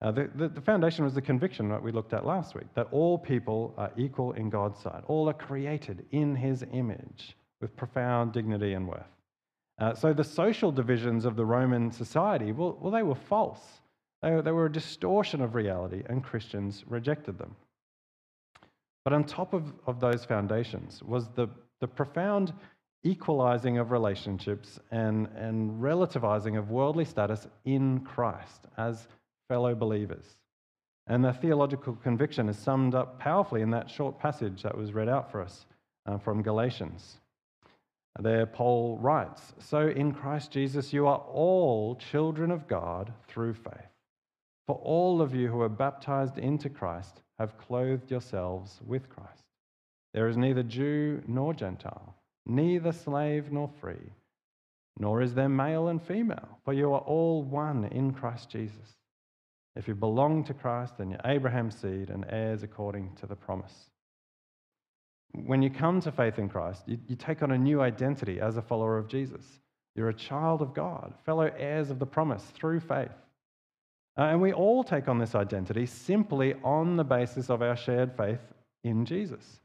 Uh, 0.00 0.10
the, 0.10 0.30
the, 0.34 0.48
the, 0.48 0.60
foundation 0.60 1.04
was 1.04 1.14
the 1.14 1.22
conviction 1.22 1.68
that 1.68 1.82
we 1.82 1.92
looked 1.92 2.12
at 2.12 2.26
last 2.26 2.54
week 2.54 2.66
that 2.74 2.88
all 2.90 3.16
people 3.16 3.74
are 3.78 3.90
equal 3.96 4.32
in 4.32 4.50
God's 4.50 4.78
sight. 4.80 5.02
All 5.06 5.28
are 5.28 5.34
created 5.34 6.04
in 6.12 6.34
his 6.34 6.64
image 6.72 7.36
with 7.60 7.76
profound 7.76 8.32
dignity 8.32 8.74
and 8.74 8.88
worth. 8.88 9.02
Uh, 9.78 9.94
so 9.94 10.12
the 10.12 10.24
social 10.24 10.70
divisions 10.70 11.24
of 11.24 11.36
the 11.36 11.44
Roman 11.44 11.90
society, 11.90 12.52
well, 12.52 12.76
well 12.80 12.92
they 12.92 13.02
were 13.02 13.14
false. 13.14 13.80
They 14.22 14.40
they 14.40 14.52
were 14.52 14.66
a 14.66 14.72
distortion 14.72 15.40
of 15.40 15.54
reality, 15.54 16.02
and 16.08 16.22
Christians 16.22 16.84
rejected 16.86 17.38
them. 17.38 17.56
But 19.04 19.12
on 19.12 19.24
top 19.24 19.52
of, 19.52 19.72
of 19.86 20.00
those 20.00 20.24
foundations 20.24 21.02
was 21.02 21.28
the, 21.28 21.48
the 21.80 21.88
profound 21.88 22.52
equalizing 23.02 23.76
of 23.76 23.90
relationships 23.90 24.80
and, 24.90 25.28
and 25.36 25.80
relativizing 25.80 26.58
of 26.58 26.70
worldly 26.70 27.04
status 27.04 27.46
in 27.66 28.00
Christ 28.00 28.66
as 28.78 29.06
fellow 29.48 29.74
believers. 29.74 30.24
And 31.06 31.22
the 31.22 31.34
theological 31.34 31.96
conviction 31.96 32.48
is 32.48 32.56
summed 32.56 32.94
up 32.94 33.18
powerfully 33.18 33.60
in 33.60 33.70
that 33.70 33.90
short 33.90 34.18
passage 34.18 34.62
that 34.62 34.76
was 34.76 34.94
read 34.94 35.08
out 35.08 35.30
for 35.30 35.42
us 35.42 35.66
uh, 36.06 36.16
from 36.16 36.42
Galatians. 36.42 37.18
There, 38.20 38.46
Paul 38.46 38.96
writes 38.98 39.52
So 39.58 39.88
in 39.88 40.12
Christ 40.12 40.50
Jesus, 40.50 40.92
you 40.92 41.06
are 41.06 41.18
all 41.18 41.96
children 41.96 42.50
of 42.50 42.68
God 42.68 43.12
through 43.28 43.54
faith. 43.54 43.90
For 44.66 44.76
all 44.76 45.20
of 45.20 45.34
you 45.34 45.48
who 45.48 45.60
are 45.60 45.68
baptized 45.68 46.38
into 46.38 46.70
Christ 46.70 47.20
have 47.38 47.58
clothed 47.58 48.10
yourselves 48.10 48.80
with 48.86 49.08
Christ. 49.08 49.44
There 50.12 50.28
is 50.28 50.36
neither 50.36 50.62
Jew 50.62 51.22
nor 51.26 51.54
Gentile, 51.54 52.14
neither 52.46 52.92
slave 52.92 53.50
nor 53.50 53.68
free, 53.80 54.12
nor 54.98 55.22
is 55.22 55.34
there 55.34 55.48
male 55.48 55.88
and 55.88 56.00
female, 56.00 56.58
for 56.64 56.72
you 56.72 56.92
are 56.92 57.00
all 57.00 57.42
one 57.42 57.84
in 57.86 58.12
Christ 58.12 58.48
Jesus. 58.48 58.96
If 59.76 59.88
you 59.88 59.94
belong 59.94 60.44
to 60.44 60.54
Christ, 60.54 60.98
then 60.98 61.10
you're 61.10 61.20
Abraham's 61.24 61.76
seed 61.76 62.10
and 62.10 62.24
heirs 62.28 62.62
according 62.62 63.16
to 63.16 63.26
the 63.26 63.34
promise. 63.34 63.90
When 65.32 65.62
you 65.62 65.70
come 65.70 66.00
to 66.02 66.12
faith 66.12 66.38
in 66.38 66.48
Christ, 66.48 66.84
you, 66.86 66.98
you 67.08 67.16
take 67.16 67.42
on 67.42 67.50
a 67.50 67.58
new 67.58 67.80
identity 67.80 68.40
as 68.40 68.56
a 68.56 68.62
follower 68.62 68.98
of 68.98 69.08
Jesus. 69.08 69.44
You're 69.96 70.10
a 70.10 70.14
child 70.14 70.62
of 70.62 70.74
God, 70.74 71.12
fellow 71.26 71.50
heirs 71.58 71.90
of 71.90 71.98
the 71.98 72.06
promise 72.06 72.44
through 72.54 72.80
faith. 72.80 73.10
Uh, 74.16 74.22
and 74.22 74.40
we 74.40 74.52
all 74.52 74.84
take 74.84 75.08
on 75.08 75.18
this 75.18 75.34
identity 75.34 75.86
simply 75.86 76.54
on 76.62 76.96
the 76.96 77.04
basis 77.04 77.50
of 77.50 77.62
our 77.62 77.76
shared 77.76 78.16
faith 78.16 78.40
in 78.84 79.04
Jesus. 79.04 79.60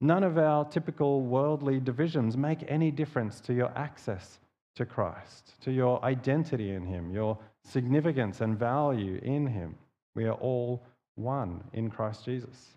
None 0.00 0.24
of 0.24 0.38
our 0.38 0.64
typical 0.64 1.22
worldly 1.22 1.78
divisions 1.78 2.36
make 2.36 2.64
any 2.66 2.90
difference 2.90 3.40
to 3.42 3.54
your 3.54 3.70
access 3.76 4.40
to 4.74 4.84
Christ, 4.84 5.52
to 5.60 5.70
your 5.70 6.04
identity 6.04 6.72
in 6.72 6.84
Him, 6.84 7.12
your 7.12 7.38
significance 7.62 8.40
and 8.40 8.58
value 8.58 9.20
in 9.22 9.46
Him. 9.46 9.76
We 10.16 10.24
are 10.24 10.32
all 10.32 10.82
one 11.14 11.62
in 11.72 11.90
Christ 11.90 12.24
Jesus. 12.24 12.76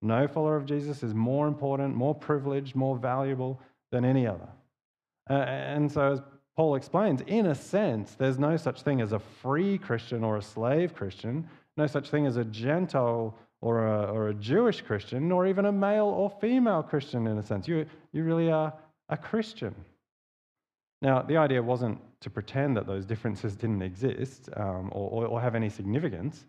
No 0.00 0.26
follower 0.26 0.56
of 0.56 0.64
Jesus 0.64 1.02
is 1.02 1.14
more 1.14 1.46
important, 1.46 1.94
more 1.94 2.14
privileged, 2.14 2.74
more 2.74 2.96
valuable 2.96 3.60
than 3.90 4.04
any 4.04 4.26
other. 4.26 4.48
Uh, 5.28 5.34
and 5.34 5.90
so, 5.90 6.12
as 6.12 6.22
Paul 6.56 6.74
explains, 6.74 7.22
in 7.26 7.46
a 7.46 7.54
sense, 7.54 8.14
there's 8.14 8.38
no 8.38 8.56
such 8.56 8.82
thing 8.82 9.00
as 9.00 9.12
a 9.12 9.18
free 9.18 9.78
Christian 9.78 10.22
or 10.22 10.36
a 10.36 10.42
slave 10.42 10.94
Christian, 10.94 11.48
no 11.76 11.86
such 11.86 12.10
thing 12.10 12.26
as 12.26 12.36
a 12.36 12.44
Gentile 12.44 13.34
or 13.62 13.86
a, 13.86 14.04
or 14.12 14.28
a 14.28 14.34
Jewish 14.34 14.82
Christian, 14.82 15.28
nor 15.28 15.46
even 15.46 15.66
a 15.66 15.72
male 15.72 16.06
or 16.06 16.28
female 16.40 16.82
Christian 16.82 17.26
in 17.26 17.38
a 17.38 17.42
sense. 17.42 17.66
You, 17.66 17.86
you 18.12 18.24
really 18.24 18.50
are 18.50 18.74
a 19.08 19.16
Christian. 19.16 19.74
Now, 21.00 21.22
the 21.22 21.36
idea 21.36 21.62
wasn't 21.62 21.98
to 22.20 22.30
pretend 22.30 22.76
that 22.76 22.86
those 22.86 23.06
differences 23.06 23.56
didn't 23.56 23.82
exist 23.82 24.48
um, 24.56 24.90
or, 24.92 25.26
or, 25.26 25.40
have 25.40 25.56
any 25.56 25.68
significance. 25.68 26.46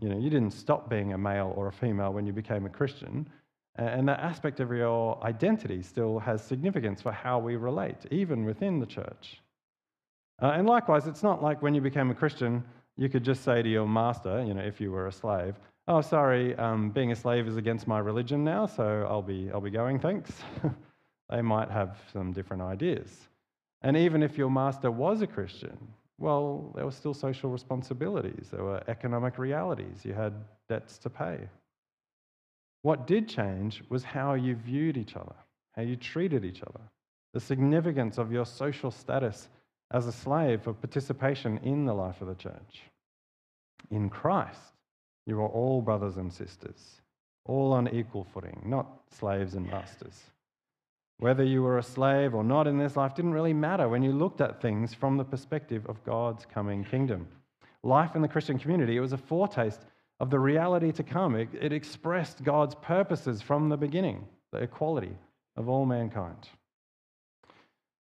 You 0.00 0.08
know, 0.08 0.18
you 0.18 0.30
didn't 0.30 0.50
stop 0.52 0.90
being 0.90 1.12
a 1.12 1.18
male 1.18 1.52
or 1.56 1.68
a 1.68 1.72
female 1.72 2.12
when 2.12 2.26
you 2.26 2.32
became 2.32 2.66
a 2.66 2.68
Christian. 2.68 3.28
And 3.76 4.06
that 4.08 4.20
aspect 4.20 4.60
of 4.60 4.70
your 4.70 5.22
identity 5.24 5.82
still 5.82 6.18
has 6.18 6.44
significance 6.44 7.00
for 7.00 7.10
how 7.10 7.38
we 7.38 7.56
relate, 7.56 8.04
even 8.10 8.44
within 8.44 8.78
the 8.78 8.86
church. 8.86 9.40
Uh, 10.42 10.52
and 10.54 10.66
likewise, 10.66 11.06
it's 11.06 11.22
not 11.22 11.42
like 11.42 11.62
when 11.62 11.74
you 11.74 11.80
became 11.80 12.10
a 12.10 12.14
Christian, 12.14 12.62
you 12.96 13.08
could 13.08 13.24
just 13.24 13.44
say 13.44 13.62
to 13.62 13.68
your 13.68 13.86
master, 13.86 14.44
you 14.44 14.52
know, 14.52 14.62
if 14.62 14.80
you 14.80 14.90
were 14.90 15.06
a 15.06 15.12
slave, 15.12 15.54
oh, 15.88 16.00
sorry, 16.00 16.54
um, 16.56 16.90
being 16.90 17.12
a 17.12 17.16
slave 17.16 17.48
is 17.48 17.56
against 17.56 17.86
my 17.86 17.98
religion 17.98 18.44
now, 18.44 18.66
so 18.66 19.06
I'll 19.08 19.22
be, 19.22 19.50
I'll 19.52 19.60
be 19.60 19.70
going, 19.70 19.98
thanks. 19.98 20.32
they 21.30 21.42
might 21.42 21.70
have 21.70 21.98
some 22.12 22.32
different 22.32 22.62
ideas. 22.62 23.28
And 23.80 23.96
even 23.96 24.22
if 24.22 24.36
your 24.36 24.50
master 24.50 24.90
was 24.90 25.22
a 25.22 25.26
Christian, 25.26 25.78
well, 26.18 26.72
there 26.74 26.84
were 26.84 26.92
still 26.92 27.14
social 27.14 27.50
responsibilities, 27.50 28.48
there 28.52 28.62
were 28.62 28.82
economic 28.86 29.38
realities, 29.38 30.04
you 30.04 30.12
had 30.12 30.34
debts 30.68 30.98
to 30.98 31.10
pay. 31.10 31.48
What 32.82 33.06
did 33.06 33.28
change 33.28 33.82
was 33.88 34.04
how 34.04 34.34
you 34.34 34.54
viewed 34.56 34.96
each 34.96 35.16
other, 35.16 35.34
how 35.74 35.82
you 35.82 35.96
treated 35.96 36.44
each 36.44 36.62
other, 36.62 36.80
the 37.32 37.40
significance 37.40 38.18
of 38.18 38.32
your 38.32 38.44
social 38.44 38.90
status 38.90 39.48
as 39.92 40.06
a 40.06 40.12
slave 40.12 40.62
for 40.62 40.72
participation 40.72 41.58
in 41.62 41.84
the 41.84 41.94
life 41.94 42.20
of 42.20 42.28
the 42.28 42.34
church. 42.34 42.82
In 43.90 44.10
Christ, 44.10 44.74
you 45.26 45.40
are 45.40 45.48
all 45.48 45.80
brothers 45.80 46.16
and 46.16 46.32
sisters, 46.32 47.00
all 47.44 47.72
on 47.72 47.88
equal 47.88 48.24
footing, 48.24 48.62
not 48.64 49.02
slaves 49.10 49.54
and 49.54 49.66
masters. 49.66 50.20
Whether 51.18 51.44
you 51.44 51.62
were 51.62 51.78
a 51.78 51.82
slave 51.84 52.34
or 52.34 52.42
not 52.42 52.66
in 52.66 52.78
this 52.78 52.96
life 52.96 53.14
didn't 53.14 53.34
really 53.34 53.52
matter 53.52 53.88
when 53.88 54.02
you 54.02 54.12
looked 54.12 54.40
at 54.40 54.60
things 54.60 54.92
from 54.92 55.16
the 55.16 55.24
perspective 55.24 55.86
of 55.86 56.02
God's 56.04 56.44
coming 56.46 56.82
kingdom. 56.82 57.28
Life 57.84 58.16
in 58.16 58.22
the 58.22 58.28
Christian 58.28 58.58
community, 58.58 58.96
it 58.96 59.00
was 59.00 59.12
a 59.12 59.18
foretaste 59.18 59.84
of 60.22 60.30
the 60.30 60.38
reality 60.38 60.92
to 60.92 61.02
come. 61.02 61.34
It, 61.34 61.48
it 61.60 61.72
expressed 61.72 62.44
God's 62.44 62.76
purposes 62.76 63.42
from 63.42 63.68
the 63.68 63.76
beginning, 63.76 64.24
the 64.52 64.58
equality 64.58 65.18
of 65.56 65.68
all 65.68 65.84
mankind. 65.84 66.48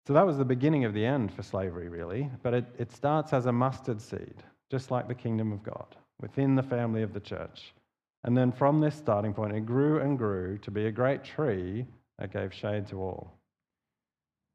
So 0.06 0.12
that 0.12 0.24
was 0.24 0.38
the 0.38 0.44
beginning 0.44 0.84
of 0.84 0.94
the 0.94 1.04
end 1.04 1.34
for 1.34 1.42
slavery, 1.42 1.88
really. 1.88 2.30
But 2.44 2.54
it, 2.54 2.66
it 2.78 2.92
starts 2.92 3.32
as 3.32 3.46
a 3.46 3.52
mustard 3.52 4.00
seed, 4.00 4.44
just 4.70 4.92
like 4.92 5.08
the 5.08 5.14
kingdom 5.14 5.50
of 5.50 5.64
God, 5.64 5.96
within 6.20 6.54
the 6.54 6.62
family 6.62 7.02
of 7.02 7.12
the 7.12 7.20
church. 7.20 7.74
And 8.22 8.36
then 8.36 8.52
from 8.52 8.80
this 8.80 8.94
starting 8.94 9.34
point, 9.34 9.56
it 9.56 9.66
grew 9.66 10.00
and 10.00 10.16
grew 10.16 10.56
to 10.58 10.70
be 10.70 10.86
a 10.86 10.92
great 10.92 11.24
tree 11.24 11.84
that 12.20 12.32
gave 12.32 12.54
shade 12.54 12.86
to 12.88 13.02
all. 13.02 13.32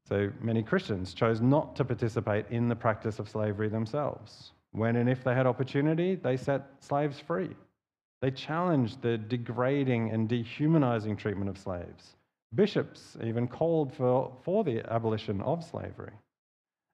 So 0.08 0.30
many 0.40 0.62
Christians 0.62 1.12
chose 1.12 1.42
not 1.42 1.76
to 1.76 1.84
participate 1.84 2.46
in 2.48 2.68
the 2.68 2.74
practice 2.74 3.18
of 3.18 3.28
slavery 3.28 3.68
themselves. 3.68 4.52
When 4.72 4.96
and 4.96 5.08
if 5.08 5.24
they 5.24 5.34
had 5.34 5.46
opportunity, 5.46 6.14
they 6.14 6.36
set 6.36 6.66
slaves 6.80 7.18
free. 7.18 7.56
They 8.22 8.30
challenged 8.30 9.02
the 9.02 9.18
degrading 9.18 10.10
and 10.10 10.28
dehumanizing 10.28 11.16
treatment 11.16 11.48
of 11.48 11.58
slaves. 11.58 12.16
Bishops 12.54 13.16
even 13.22 13.48
called 13.48 13.92
for, 13.94 14.32
for 14.42 14.62
the 14.64 14.82
abolition 14.92 15.40
of 15.40 15.64
slavery. 15.64 16.12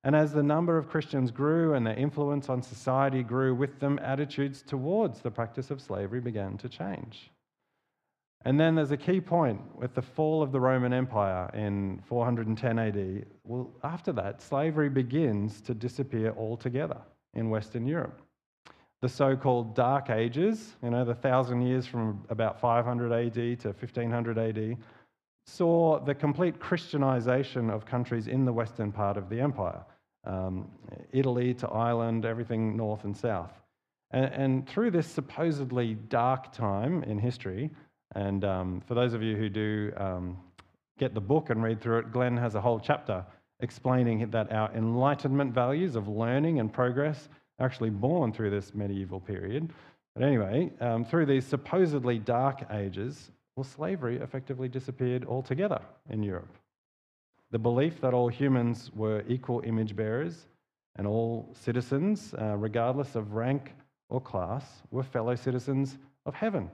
And 0.04 0.14
as 0.14 0.33
the 0.33 0.42
number 0.42 0.78
of 0.78 0.88
Christians 0.88 1.33
grew 1.33 1.75
and 1.75 1.87
their 1.87 1.97
influence 1.97 2.49
on 2.49 2.62
society 2.62 3.23
grew 3.23 3.54
with 3.54 3.80
them, 3.80 3.99
attitudes 4.00 4.62
towards 4.62 5.21
the 5.21 5.30
practice 5.30 5.71
of 5.71 5.80
slavery 5.80 6.21
began 6.21 6.56
to 6.59 6.68
change. 6.68 7.30
And 8.45 8.61
then 8.61 8.76
there's 8.76 8.92
a 8.92 8.97
key 8.97 9.21
point 9.21 9.61
with 9.76 9.95
the 9.95 10.02
fall 10.02 10.42
of 10.42 10.52
the 10.52 10.61
Roman 10.61 10.92
Empire 10.92 11.50
in 11.52 12.00
410 12.06 12.78
AD. 12.78 13.26
Well, 13.42 13.73
after 13.83 14.12
that, 14.12 14.40
slavery 14.40 14.88
begins 14.88 15.61
to 15.62 15.75
disappear 15.75 16.33
altogether 16.37 17.00
in 17.37 17.50
Western 17.50 17.87
Europe. 17.87 18.21
The 19.02 19.09
so 19.09 19.37
called 19.37 19.76
Dark 19.76 20.11
Ages, 20.11 20.75
you 20.83 20.90
know, 20.90 21.05
the 21.05 21.14
thousand 21.14 21.62
years 21.62 21.87
from 21.87 22.25
about 22.31 22.61
500 22.61 23.12
AD 23.12 23.61
to 23.61 23.69
1500 23.69 24.38
AD, 24.38 24.76
saw 25.47 26.00
the 26.00 26.14
complete 26.14 26.59
Christianization 26.59 27.71
of 27.71 27.87
countries 27.87 28.26
in 28.26 28.45
the 28.45 28.52
western 28.52 28.90
part 28.90 29.16
of 29.16 29.28
the 29.28 29.40
empire 29.40 29.85
um, 30.26 30.69
Italy 31.12 31.55
to 31.55 31.69
Ireland, 31.69 32.25
everything 32.25 32.76
north 32.76 33.05
and 33.05 33.16
south. 33.16 33.52
And, 34.11 34.25
and, 34.26 34.69
through 34.69 34.90
this 34.90 35.07
supposedly 35.07 35.95
dark 35.95 36.52
time 36.52 37.02
in 37.05 37.19
history, 37.19 37.71
and 38.14 38.45
um, 38.45 38.83
for 38.87 38.95
those 38.95 39.14
of 39.14 39.23
you 39.23 39.37
who 39.37 39.49
do 39.49 39.93
um, 39.97 40.37
get 40.99 41.14
the 41.14 41.21
book 41.21 41.50
and 41.50 41.62
read 41.62 41.81
through 41.81 41.99
it, 41.99 42.12
Glen 42.12 42.37
has 42.37 42.55
a 42.55 42.61
whole 42.61 42.78
chapter 42.78 43.25
explaining 43.60 44.30
that 44.30 44.52
our 44.52 44.70
enlightenment 44.75 45.52
values 45.52 45.96
of 45.96 46.08
learning 46.08 46.60
and 46.60 46.72
progress 46.72 47.28
are 47.58 47.66
actually 47.66 47.90
born 47.90 48.32
through 48.32 48.50
this 48.50 48.75
medieval 48.75 49.20
period. 49.20 49.72
But 50.14 50.25
anyway, 50.25 50.70
um, 50.80 51.04
through 51.04 51.26
these 51.26 51.44
supposedly 51.46 52.18
dark 52.18 52.64
ages, 52.72 53.30
well, 53.56 53.64
slavery 53.64 54.18
effectively 54.18 54.68
disappeared 54.68 55.25
altogether 55.25 55.80
in 56.10 56.22
Europe. 56.22 56.54
The 57.50 57.58
belief 57.58 58.00
that 58.00 58.12
all 58.12 58.28
humans 58.28 58.90
were 58.94 59.25
equal 59.28 59.62
image 59.64 59.96
bearers 59.96 60.46
and 60.96 61.06
all 61.06 61.54
citizens, 61.54 62.34
uh, 62.34 62.56
regardless 62.56 63.14
of 63.14 63.32
rank 63.32 63.72
or 64.08 64.20
class, 64.20 64.64
were 64.90 65.02
fellow 65.02 65.34
citizens 65.34 65.98
of 66.26 66.34
heaven 66.34 66.70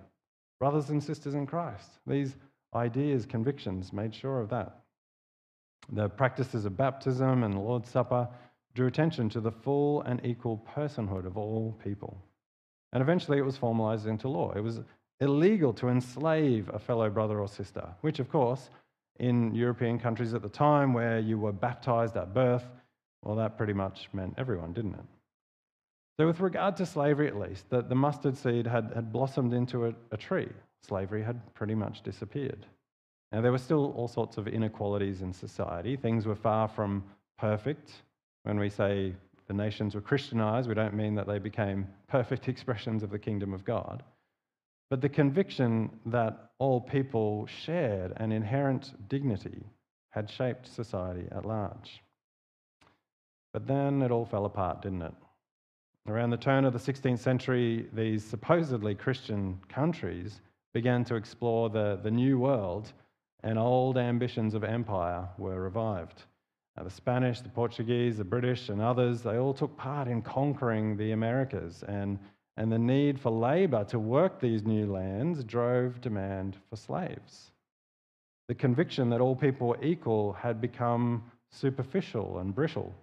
brothers 0.63 0.91
and 0.91 1.03
sisters 1.03 1.35
in 1.35 1.45
Christ. 1.45 1.91
These 2.07 2.37
ideas, 2.73 3.27
convictions 3.27 3.93
made 3.93 4.15
sure 4.15 4.39
of 4.39 4.49
that. 4.51 4.82
The 5.91 6.09
practices 6.09 6.65
of 6.65 6.77
baptism 6.77 7.43
and 7.43 7.55
the 7.55 7.61
Lord's 7.61 7.91
Supper 7.91 8.29
drew 8.75 8.87
attention 8.87 9.29
to 9.31 9.41
the 9.41 9.51
full 9.51 10.03
and 10.03 10.21
equal 10.25 10.65
personhood 10.75 11.27
of 11.27 11.37
all 11.37 11.79
people. 11.83 12.23
And 12.93 13.03
eventually 13.03 13.39
it 13.39 13.45
was 13.45 13.57
formalized 13.57 14.07
into 14.07 14.29
law. 14.29 14.53
It 14.53 14.61
was 14.61 14.81
illegal 15.21 15.73
to 15.75 15.89
enslave 15.89 16.71
a 16.73 16.79
fellow 16.79 17.09
brother 17.11 17.41
or 17.41 17.49
sister, 17.49 17.89
which, 18.01 18.19
of 18.19 18.31
course, 18.31 18.71
in 19.19 19.55
European 19.55 19.99
countries 19.99 20.35
at 20.35 20.43
the 20.43 20.49
time 20.49 20.93
where 20.93 21.19
you 21.19 21.39
were 21.39 21.53
baptized 21.53 22.17
at 22.17 22.35
birth, 22.35 22.65
well, 23.23 23.37
that 23.37 23.57
pretty 23.57 23.73
much 23.73 24.09
meant 24.13 24.35
everyone, 24.37 24.73
didn't 24.73 24.95
it? 24.95 25.05
So, 26.19 26.27
with 26.27 26.41
regard 26.41 26.77
to 26.79 26.87
slavery 26.87 27.29
at 27.29 27.39
least, 27.39 27.71
the, 27.71 27.83
the 27.83 27.95
mustard 27.95 28.37
seed 28.37 28.67
had, 28.67 28.93
had 28.95 29.13
blossomed 29.13 29.55
into 29.55 29.87
a, 29.87 29.95
a 30.11 30.17
tree. 30.17 30.49
Slavery 30.83 31.23
had 31.23 31.55
pretty 31.55 31.75
much 31.75 32.03
disappeared. 32.03 32.67
Now, 33.33 33.41
there 33.41 33.53
were 33.53 33.59
still 33.59 33.93
all 33.97 34.09
sorts 34.09 34.37
of 34.37 34.47
inequalities 34.47 35.23
in 35.23 35.33
society. 35.33 35.97
Things 35.97 36.27
were 36.27 36.37
far 36.37 36.69
from 36.69 37.03
perfect. 37.39 37.93
When 38.43 38.59
we 38.59 38.69
say 38.69 39.15
the 39.47 39.55
nations 39.55 39.95
were 39.95 40.03
Christianized, 40.03 40.69
we 40.69 40.75
don't 40.75 40.95
mean 40.95 41.15
that 41.15 41.27
they 41.27 41.39
became 41.39 41.89
perfect 42.09 42.49
expressions 42.49 43.03
of 43.03 43.11
the 43.11 43.19
kingdom 43.19 43.55
of 43.55 43.65
God. 43.65 44.03
But 44.91 45.01
the 45.01 45.09
conviction 45.09 45.91
that 46.07 46.51
all 46.59 46.79
people 46.79 47.47
shared 47.47 48.13
an 48.17 48.33
inherent 48.33 48.93
dignity 49.09 49.65
had 50.11 50.29
shaped 50.29 50.67
society 50.67 51.27
at 51.33 51.47
large. 51.47 52.03
But 53.55 53.67
then 53.67 54.03
it 54.03 54.11
all 54.11 54.27
fell 54.27 54.45
apart, 54.45 54.83
didn't 54.83 55.03
it? 55.03 55.15
Around 56.07 56.31
the 56.31 56.37
turn 56.37 56.67
of 56.67 56.75
the 56.75 56.79
16th 56.79 57.21
century, 57.21 57.89
these 57.95 58.23
supposedly 58.23 58.95
Christian 58.95 59.59
countries 59.71 60.43
began 60.75 61.05
to 61.05 61.15
explore 61.15 61.71
the, 61.71 61.99
the 62.03 62.11
new 62.11 62.39
world, 62.39 62.93
and 63.43 63.59
old 63.59 63.99
ambitions 63.99 64.55
of 64.55 64.65
empire 64.65 65.29
were 65.39 65.61
revived. 65.61 66.23
Now, 66.77 66.85
the 66.85 66.91
Spanish, 66.91 67.41
the 67.41 67.49
Portuguese, 67.49 68.17
the 68.17 68.25
British, 68.25 68.69
and 68.69 68.81
others, 68.81 69.23
they 69.23 69.37
all 69.37 69.53
took 69.53 69.77
part 69.77 70.09
in 70.09 70.23
conquering 70.23 70.97
the 70.97 71.13
Americas, 71.13 71.83
and, 71.87 72.19
and 72.57 72.73
the 72.73 72.79
need 72.79 73.21
for 73.21 73.31
labour 73.31 73.85
to 73.85 73.99
work 73.99 74.41
these 74.41 74.65
new 74.65 74.91
lands 74.91 75.45
drove 75.45 76.01
demand 76.01 76.57
for 76.71 76.77
slaves. 76.77 77.51
The 78.49 78.55
conviction 78.55 79.11
that 79.11 79.21
all 79.21 79.37
people 79.37 79.69
were 79.69 79.85
equal 79.85 80.33
had 80.33 80.61
become 80.61 81.25
superficial 81.51 82.39
and 82.39 82.55
brittle. 82.55 82.95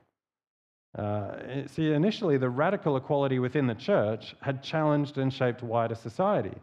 Uh, 0.98 1.67
see, 1.67 1.91
initially, 1.91 2.38
the 2.38 2.50
radical 2.50 2.98
equality 2.98 3.38
within 3.38 3.67
the 3.67 3.75
church 3.75 4.36
had 4.41 4.63
challenged 4.63 5.19
and 5.19 5.31
shaped 5.31 5.62
wider 5.62 5.96
society. 5.96 6.58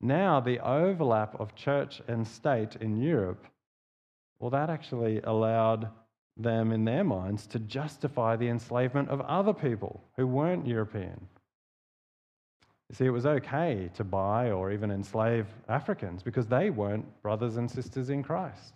Now, 0.00 0.40
the 0.40 0.60
overlap 0.60 1.38
of 1.40 1.54
church 1.54 2.02
and 2.06 2.26
state 2.26 2.76
in 2.76 2.96
Europe, 2.96 3.46
well, 4.38 4.50
that 4.50 4.70
actually 4.70 5.20
allowed 5.22 5.88
them 6.36 6.70
in 6.70 6.84
their 6.84 7.04
minds 7.04 7.46
to 7.46 7.58
justify 7.58 8.36
the 8.36 8.48
enslavement 8.48 9.08
of 9.08 9.20
other 9.22 9.54
people 9.54 10.04
who 10.16 10.26
weren't 10.26 10.66
European. 10.66 11.28
You 12.90 12.94
see, 12.94 13.06
it 13.06 13.10
was 13.10 13.26
okay 13.26 13.90
to 13.94 14.04
buy 14.04 14.50
or 14.50 14.70
even 14.70 14.90
enslave 14.90 15.46
Africans 15.68 16.22
because 16.22 16.46
they 16.46 16.70
weren't 16.70 17.22
brothers 17.22 17.56
and 17.56 17.70
sisters 17.70 18.10
in 18.10 18.22
Christ. 18.22 18.74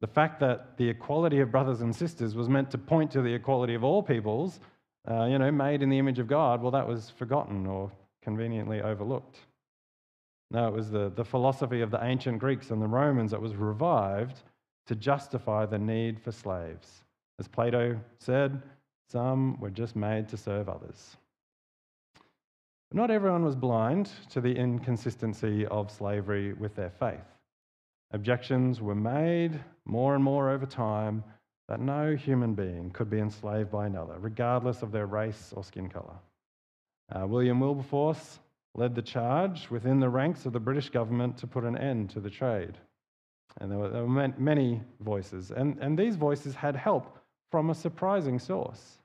The 0.00 0.06
fact 0.06 0.38
that 0.40 0.76
the 0.76 0.88
equality 0.88 1.40
of 1.40 1.50
brothers 1.50 1.80
and 1.80 1.96
sisters 1.96 2.34
was 2.34 2.48
meant 2.48 2.70
to 2.72 2.78
point 2.78 3.10
to 3.12 3.22
the 3.22 3.32
equality 3.32 3.74
of 3.74 3.82
all 3.82 4.02
peoples, 4.02 4.60
uh, 5.10 5.24
you 5.24 5.38
know, 5.38 5.50
made 5.50 5.82
in 5.82 5.88
the 5.88 5.98
image 5.98 6.18
of 6.18 6.28
God, 6.28 6.60
well, 6.60 6.70
that 6.72 6.86
was 6.86 7.10
forgotten 7.10 7.66
or 7.66 7.90
conveniently 8.22 8.82
overlooked. 8.82 9.38
No, 10.50 10.68
it 10.68 10.72
was 10.74 10.90
the, 10.90 11.10
the 11.14 11.24
philosophy 11.24 11.80
of 11.80 11.90
the 11.90 12.02
ancient 12.04 12.38
Greeks 12.38 12.70
and 12.70 12.80
the 12.80 12.86
Romans 12.86 13.32
that 13.32 13.42
was 13.42 13.54
revived 13.56 14.42
to 14.86 14.94
justify 14.94 15.66
the 15.66 15.78
need 15.78 16.20
for 16.20 16.30
slaves. 16.30 17.04
As 17.38 17.48
Plato 17.48 17.98
said, 18.18 18.62
some 19.08 19.58
were 19.60 19.70
just 19.70 19.96
made 19.96 20.28
to 20.28 20.36
serve 20.36 20.68
others. 20.68 21.16
Not 22.92 23.10
everyone 23.10 23.44
was 23.44 23.56
blind 23.56 24.10
to 24.30 24.40
the 24.40 24.54
inconsistency 24.54 25.66
of 25.66 25.90
slavery 25.90 26.52
with 26.52 26.76
their 26.76 26.90
faith. 26.90 27.26
Objections 28.12 28.80
were 28.80 28.94
made 28.94 29.58
more 29.84 30.14
and 30.14 30.22
more 30.22 30.50
over 30.50 30.66
time 30.66 31.24
that 31.68 31.80
no 31.80 32.14
human 32.14 32.54
being 32.54 32.90
could 32.92 33.10
be 33.10 33.18
enslaved 33.18 33.72
by 33.72 33.86
another, 33.86 34.16
regardless 34.20 34.82
of 34.82 34.92
their 34.92 35.06
race 35.06 35.52
or 35.56 35.64
skin 35.64 35.88
colour. 35.88 36.14
Uh, 37.12 37.26
William 37.26 37.58
Wilberforce 37.58 38.38
led 38.76 38.94
the 38.94 39.02
charge 39.02 39.70
within 39.70 40.00
the 40.00 40.08
ranks 40.08 40.46
of 40.46 40.52
the 40.52 40.60
British 40.60 40.90
government 40.90 41.38
to 41.38 41.46
put 41.46 41.64
an 41.64 41.76
end 41.76 42.10
to 42.10 42.20
the 42.20 42.30
trade. 42.30 42.78
And 43.58 43.70
there 43.70 43.78
were, 43.78 43.88
there 43.88 44.04
were 44.04 44.32
many 44.36 44.82
voices, 45.00 45.50
and, 45.50 45.78
and 45.80 45.98
these 45.98 46.16
voices 46.16 46.54
had 46.54 46.76
help 46.76 47.18
from 47.50 47.70
a 47.70 47.74
surprising 47.74 48.38
source. 48.38 48.98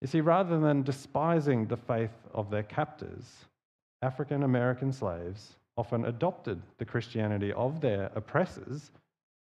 You 0.00 0.06
see, 0.06 0.20
rather 0.20 0.58
than 0.58 0.82
despising 0.82 1.66
the 1.66 1.76
faith 1.76 2.14
of 2.32 2.50
their 2.50 2.62
captors, 2.62 3.44
African 4.00 4.42
American 4.42 4.92
slaves 4.92 5.56
often 5.76 6.06
adopted 6.06 6.62
the 6.78 6.84
Christianity 6.84 7.52
of 7.52 7.80
their 7.80 8.10
oppressors 8.14 8.90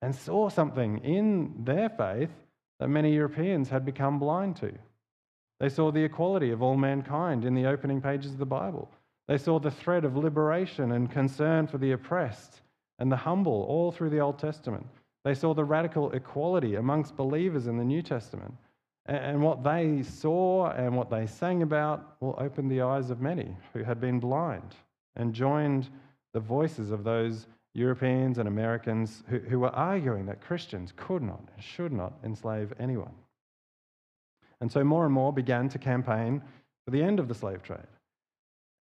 and 0.02 0.14
saw 0.14 0.50
something 0.50 0.98
in 1.00 1.54
their 1.64 1.90
faith 1.90 2.32
that 2.80 2.90
many 2.90 3.14
Europeans 3.14 3.70
had 3.70 3.86
become 3.86 4.20
blind 4.20 4.56
to. 4.58 4.74
They 5.60 5.70
saw 5.70 5.92
the 5.92 6.04
equality 6.04 6.50
of 6.50 6.64
all 6.64 6.76
mankind 6.76 7.46
in 7.46 7.54
the 7.54 7.68
opening 7.68 8.02
pages 8.02 8.32
of 8.32 8.40
the 8.40 8.46
Bible. 8.46 8.90
They 9.32 9.38
saw 9.38 9.60
the 9.60 9.72
thread 9.72 10.04
of 10.04 10.18
liberation 10.18 10.92
and 10.92 11.10
concern 11.10 11.66
for 11.66 11.78
the 11.78 11.94
oppressed 11.94 12.60
and 13.00 13.10
the 13.10 13.16
humble 13.16 13.64
all 13.64 13.90
through 13.90 14.10
the 14.10 14.20
Old 14.20 14.38
Testament. 14.38 14.86
They 15.24 15.36
saw 15.36 15.54
the 15.54 15.64
radical 15.64 16.12
equality 16.12 16.76
amongst 16.76 17.16
believers 17.16 17.68
in 17.68 17.78
the 17.78 17.86
New 17.86 18.02
Testament. 18.02 18.54
And 19.06 19.42
what 19.42 19.64
they 19.64 20.04
saw 20.04 20.72
and 20.72 20.98
what 20.98 21.10
they 21.10 21.28
sang 21.28 21.64
about 21.64 22.18
will 22.20 22.36
open 22.40 22.68
the 22.68 22.82
eyes 22.82 23.10
of 23.10 23.22
many 23.22 23.56
who 23.72 23.84
had 23.84 24.02
been 24.02 24.20
blind 24.20 24.76
and 25.16 25.34
joined 25.34 25.88
the 26.34 26.42
voices 26.42 26.92
of 26.92 27.06
those 27.06 27.48
Europeans 27.74 28.38
and 28.38 28.50
Americans 28.50 29.24
who, 29.30 29.40
who 29.40 29.62
were 29.62 29.74
arguing 29.74 30.26
that 30.26 30.42
Christians 30.42 30.92
could 30.98 31.22
not 31.22 31.48
and 31.56 31.64
should 31.64 31.94
not 31.94 32.16
enslave 32.26 32.74
anyone. 32.82 33.14
And 34.60 34.70
so 34.70 34.84
more 34.84 35.06
and 35.06 35.14
more 35.14 35.32
began 35.32 35.70
to 35.70 35.80
campaign 35.80 36.42
for 36.84 36.92
the 36.92 37.02
end 37.02 37.18
of 37.18 37.30
the 37.30 37.34
slave 37.34 37.64
trade. 37.64 37.88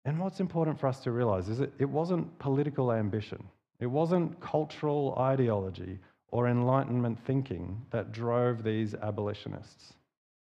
And 0.06 0.20
what's 0.20 0.38
important 0.38 0.78
for 0.78 0.86
us 0.86 1.00
to 1.00 1.10
realize 1.10 1.48
is 1.48 1.58
that 1.58 1.72
it 1.80 1.90
wasn't 1.90 2.38
political 2.38 2.92
ambition. 2.92 3.42
It 3.80 3.86
wasn't 3.86 4.40
cultural 4.40 5.16
ideology 5.18 5.98
or 6.28 6.48
Enlightenment 6.48 7.18
thinking 7.26 7.84
that 7.90 8.12
drove 8.12 8.62
these 8.62 8.94
abolitionists, 8.94 9.94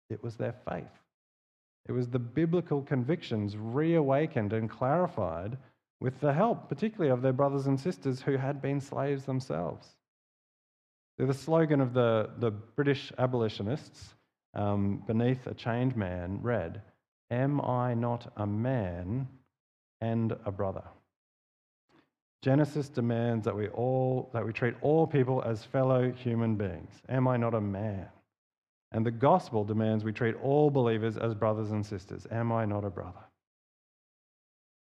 it 0.09 0.21
was 0.21 0.35
their 0.35 0.53
faith. 0.69 0.83
It 1.87 1.93
was 1.93 2.09
the 2.09 2.19
biblical 2.19 2.81
convictions 2.81 3.55
reawakened 3.57 4.53
and 4.53 4.69
clarified 4.69 5.57
with 5.99 6.19
the 6.19 6.33
help, 6.33 6.67
particularly 6.67 7.11
of 7.11 7.21
their 7.21 7.33
brothers 7.33 7.67
and 7.67 7.79
sisters 7.79 8.21
who 8.21 8.35
had 8.35 8.61
been 8.61 8.81
slaves 8.81 9.23
themselves. 9.23 9.87
The 11.17 11.33
slogan 11.33 11.79
of 11.79 11.93
the, 11.93 12.31
the 12.37 12.51
British 12.51 13.13
abolitionists 13.17 14.13
um, 14.53 15.03
beneath 15.07 15.47
a 15.47 15.53
chained 15.53 15.95
man 15.95 16.39
read, 16.41 16.81
Am 17.31 17.61
I 17.61 17.93
not 17.93 18.31
a 18.35 18.45
man 18.45 19.27
and 20.03 20.35
a 20.45 20.51
brother? 20.51 20.83
Genesis 22.41 22.89
demands 22.89 23.45
that 23.45 23.55
we 23.55 23.69
all 23.69 24.29
that 24.33 24.45
we 24.45 24.51
treat 24.51 24.75
all 24.81 25.07
people 25.07 25.41
as 25.45 25.63
fellow 25.63 26.11
human 26.11 26.55
beings. 26.55 26.91
Am 27.07 27.25
I 27.27 27.37
not 27.37 27.53
a 27.53 27.61
man? 27.61 28.07
And 28.91 29.05
the 29.05 29.11
gospel 29.11 29.63
demands 29.63 30.03
we 30.03 30.11
treat 30.11 30.35
all 30.43 30.69
believers 30.69 31.17
as 31.17 31.33
brothers 31.33 31.71
and 31.71 31.85
sisters. 31.85 32.27
Am 32.31 32.51
I 32.51 32.65
not 32.65 32.83
a 32.83 32.89
brother? 32.89 33.23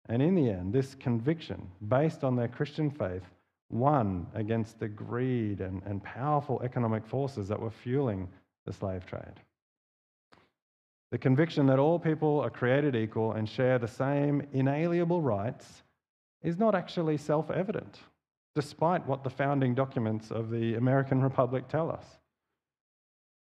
And 0.07 0.21
in 0.21 0.35
the 0.35 0.49
end, 0.49 0.73
this 0.73 0.95
conviction, 0.95 1.69
based 1.87 2.23
on 2.23 2.35
their 2.35 2.47
Christian 2.47 2.89
faith, 2.89 3.23
won 3.69 4.25
against 4.33 4.79
the 4.79 4.87
greed 4.87 5.59
and, 5.61 5.83
and 5.85 6.03
powerful 6.03 6.61
economic 6.63 7.05
forces 7.05 7.47
that 7.49 7.59
were 7.59 7.69
fueling 7.69 8.27
the 8.65 8.73
slave 8.73 9.05
trade. 9.05 9.39
The 11.11 11.17
conviction 11.17 11.65
that 11.67 11.79
all 11.79 11.97
people 11.97 12.39
are 12.39 12.51
created 12.51 12.95
equal 12.95 13.33
and 13.33 13.49
share 13.49 13.79
the 13.79 13.87
same 13.87 14.47
inalienable 14.53 15.21
rights 15.21 15.83
is 16.43 16.57
not 16.57 16.75
actually 16.75 17.17
self 17.17 17.49
evident, 17.49 17.99
despite 18.55 19.05
what 19.07 19.23
the 19.23 19.29
founding 19.29 19.73
documents 19.73 20.29
of 20.29 20.51
the 20.51 20.75
American 20.75 21.21
Republic 21.21 21.67
tell 21.67 21.91
us. 21.91 22.05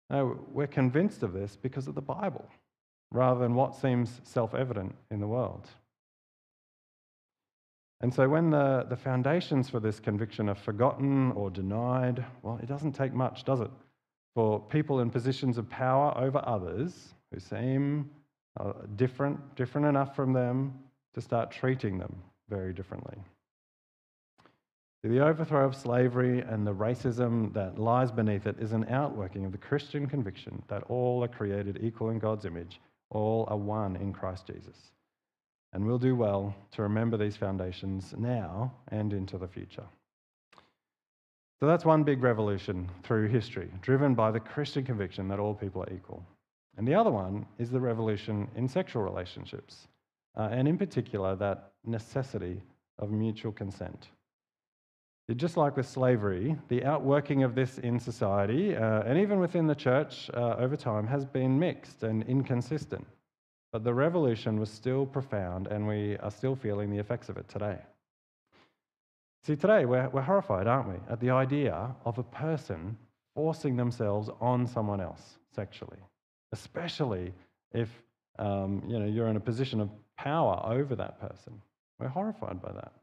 No, 0.10 0.40
we're 0.52 0.68
convinced 0.68 1.22
of 1.22 1.34
this 1.34 1.56
because 1.56 1.88
of 1.88 1.96
the 1.96 2.02
Bible, 2.02 2.50
rather 3.12 3.42
than 3.42 3.56
what 3.56 3.76
seems 3.76 4.22
self 4.24 4.56
evident 4.56 4.96
in 5.12 5.20
the 5.20 5.28
world. 5.28 5.68
And 8.02 8.14
so, 8.14 8.30
when 8.30 8.50
the, 8.50 8.86
the 8.90 8.96
foundations 8.96 9.70
for 9.70 9.82
this 9.82 10.00
conviction 10.00 10.48
are 10.48 10.56
forgotten 10.56 11.34
or 11.34 11.50
denied, 11.50 12.26
well, 12.42 12.58
it 12.64 12.68
doesn't 12.68 12.94
take 12.94 13.14
much, 13.14 13.44
does 13.44 13.60
it, 13.60 13.72
for 14.34 14.62
people 14.62 15.02
in 15.02 15.10
positions 15.10 15.58
of 15.58 15.70
power 15.70 16.18
over 16.18 16.42
others 16.46 17.14
who 17.32 17.40
seem 17.40 18.10
uh, 18.60 18.74
different, 18.96 19.56
different 19.56 19.88
enough 19.88 20.16
from 20.16 20.34
them 20.34 20.74
to 21.14 21.22
start 21.22 21.52
treating 21.52 21.98
them 21.98 22.16
very 22.50 22.74
differently. 22.74 23.18
The 25.04 25.22
overthrow 25.22 25.66
of 25.66 25.76
slavery 25.76 26.42
and 26.42 26.68
the 26.68 26.74
racism 26.74 27.54
that 27.54 27.80
lies 27.80 28.12
beneath 28.12 28.46
it 28.46 28.58
is 28.60 28.74
an 28.74 28.86
outworking 28.90 29.46
of 29.46 29.54
the 29.54 29.58
Christian 29.58 30.08
conviction 30.08 30.62
that 30.68 30.84
all 30.90 31.24
are 31.24 31.30
created 31.30 31.80
equal 31.82 32.10
in 32.10 32.20
God's 32.20 32.44
image, 32.44 32.82
all 33.10 33.48
are 33.50 33.58
one 33.58 33.96
in 33.96 34.12
Christ 34.12 34.48
Jesus. 34.48 34.92
And 35.72 35.86
we'll 35.86 36.00
do 36.00 36.16
well 36.16 36.54
to 36.72 36.82
remember 36.82 37.16
these 37.16 37.38
foundations 37.38 38.14
now 38.18 38.74
and 38.90 39.14
into 39.14 39.38
the 39.38 39.48
future. 39.48 39.86
So 41.60 41.68
that's 41.68 41.86
one 41.86 42.04
big 42.04 42.22
revolution 42.22 42.90
through 43.04 43.28
history, 43.28 43.70
driven 43.82 44.16
by 44.16 44.32
the 44.32 44.40
Christian 44.40 44.84
conviction 44.84 45.28
that 45.30 45.40
all 45.40 45.54
people 45.54 45.84
are 45.84 45.94
equal. 45.94 46.26
And 46.78 46.88
the 46.88 46.96
other 46.96 47.12
one 47.12 47.46
is 47.58 47.70
the 47.70 47.80
revolution 47.80 48.48
in 48.56 48.68
sexual 48.68 49.04
relationships, 49.04 49.88
uh, 50.38 50.50
and 50.52 50.68
in 50.68 50.78
particular, 50.78 51.36
that 51.36 51.74
necessity 51.86 52.62
of 52.98 53.12
mutual 53.12 53.52
consent. 53.52 54.10
Just 55.36 55.58
like 55.58 55.78
with 55.78 55.88
slavery, 55.88 56.58
the 56.70 56.84
outworking 56.84 57.44
of 57.44 57.54
this 57.54 57.78
in 57.78 58.00
society 58.00 58.76
uh, 58.76 59.04
and 59.04 59.20
even 59.20 59.40
within 59.40 59.68
the 59.68 59.76
church 59.76 60.30
uh, 60.34 60.56
over 60.58 60.76
time 60.76 61.06
has 61.06 61.24
been 61.24 61.60
mixed 61.60 62.02
and 62.02 62.24
inconsistent. 62.24 63.06
But 63.72 63.84
the 63.84 63.94
revolution 63.94 64.60
was 64.60 64.72
still 64.72 65.06
profound, 65.06 65.68
and 65.68 65.88
we 65.88 66.18
are 66.18 66.32
still 66.32 66.56
feeling 66.56 66.90
the 66.90 66.98
effects 66.98 67.30
of 67.30 67.38
it 67.38 67.48
today. 67.48 67.78
See, 69.44 69.56
today 69.56 69.86
we're, 69.86 70.10
we're 70.10 70.22
horrified, 70.22 70.66
aren't 70.66 70.90
we, 70.90 70.96
at 71.08 71.20
the 71.20 71.30
idea 71.30 71.96
of 72.06 72.18
a 72.18 72.24
person 72.24 72.98
forcing 73.36 73.76
themselves 73.78 74.30
on 74.42 74.66
someone 74.66 75.00
else 75.00 75.38
sexually, 75.56 76.00
especially 76.52 77.34
if 77.72 77.90
um, 78.40 78.82
you 78.88 78.98
know, 78.98 79.06
you're 79.06 79.28
in 79.28 79.36
a 79.36 79.42
position 79.42 79.82
of 79.82 79.90
power 80.18 80.62
over 80.66 80.96
that 80.96 81.20
person. 81.20 81.62
We're 82.00 82.08
horrified 82.08 82.62
by 82.62 82.72
that. 82.72 82.94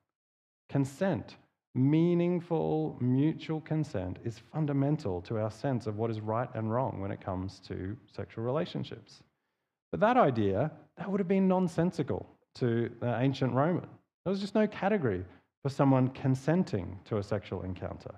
Consent, 0.68 1.36
meaningful 1.74 2.96
mutual 3.00 3.60
consent, 3.60 4.18
is 4.24 4.40
fundamental 4.52 5.20
to 5.22 5.38
our 5.38 5.50
sense 5.50 5.86
of 5.86 5.98
what 5.98 6.10
is 6.10 6.20
right 6.20 6.48
and 6.54 6.72
wrong 6.72 7.00
when 7.00 7.10
it 7.10 7.20
comes 7.20 7.60
to 7.68 7.96
sexual 8.14 8.44
relationships. 8.44 9.22
But 9.90 10.00
that 10.00 10.16
idea, 10.16 10.72
that 10.96 11.10
would 11.10 11.20
have 11.20 11.28
been 11.28 11.46
nonsensical 11.46 12.26
to 12.56 12.90
the 13.00 13.20
ancient 13.20 13.52
Roman. 13.52 13.86
There 14.24 14.30
was 14.30 14.40
just 14.40 14.54
no 14.54 14.66
category 14.66 15.24
for 15.62 15.68
someone 15.68 16.08
consenting 16.08 16.98
to 17.04 17.18
a 17.18 17.22
sexual 17.22 17.62
encounter. 17.62 18.14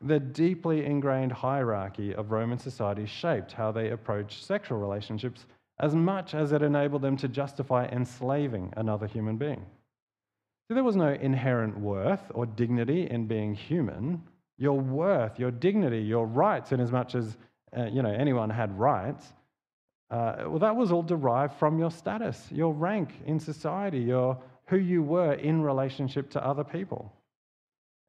The 0.00 0.20
deeply 0.20 0.84
ingrained 0.84 1.32
hierarchy 1.32 2.14
of 2.14 2.30
Roman 2.30 2.58
society 2.58 3.06
shaped 3.06 3.52
how 3.52 3.72
they 3.72 3.90
approached 3.90 4.44
sexual 4.44 4.78
relationships 4.78 5.46
as 5.80 5.94
much 5.94 6.34
as 6.34 6.52
it 6.52 6.62
enabled 6.62 7.02
them 7.02 7.16
to 7.16 7.28
justify 7.28 7.86
enslaving 7.86 8.72
another 8.76 9.06
human 9.06 9.36
being. 9.36 9.64
So 10.68 10.74
there 10.74 10.84
was 10.84 10.96
no 10.96 11.12
inherent 11.12 11.78
worth 11.78 12.22
or 12.34 12.46
dignity 12.46 13.08
in 13.10 13.26
being 13.26 13.54
human. 13.54 14.22
Your 14.56 14.78
worth, 14.80 15.38
your 15.38 15.50
dignity, 15.50 16.00
your 16.00 16.26
rights, 16.26 16.72
in 16.72 16.80
as 16.80 16.92
much 16.92 17.14
as 17.14 17.36
uh, 17.76 17.86
you 17.86 18.02
know 18.02 18.12
anyone 18.12 18.50
had 18.50 18.78
rights, 18.78 19.32
uh, 20.10 20.44
well, 20.46 20.60
that 20.60 20.76
was 20.76 20.92
all 20.92 21.02
derived 21.02 21.54
from 21.54 21.78
your 21.78 21.90
status, 21.90 22.46
your 22.52 22.72
rank 22.72 23.10
in 23.26 23.40
society, 23.40 23.98
your 23.98 24.38
who 24.66 24.76
you 24.76 25.02
were 25.02 25.34
in 25.34 25.60
relationship 25.60 26.30
to 26.30 26.46
other 26.46 26.64
people. 26.64 27.12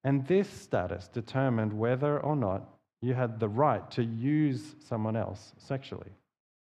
And 0.05 0.25
this 0.27 0.47
status 0.47 1.07
determined 1.07 1.73
whether 1.73 2.19
or 2.19 2.35
not 2.35 2.69
you 3.01 3.15
had 3.15 3.39
the 3.39 3.49
right 3.49 3.89
to 3.91 4.03
use 4.03 4.75
someone 4.79 5.15
else 5.15 5.53
sexually 5.57 6.11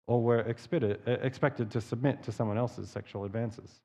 or 0.09 0.21
were 0.21 0.41
expected, 0.41 1.01
expected 1.07 1.71
to 1.71 1.81
submit 1.81 2.21
to 2.25 2.33
someone 2.33 2.59
else's 2.59 2.91
sexual 2.91 3.25
advances. 3.25 3.81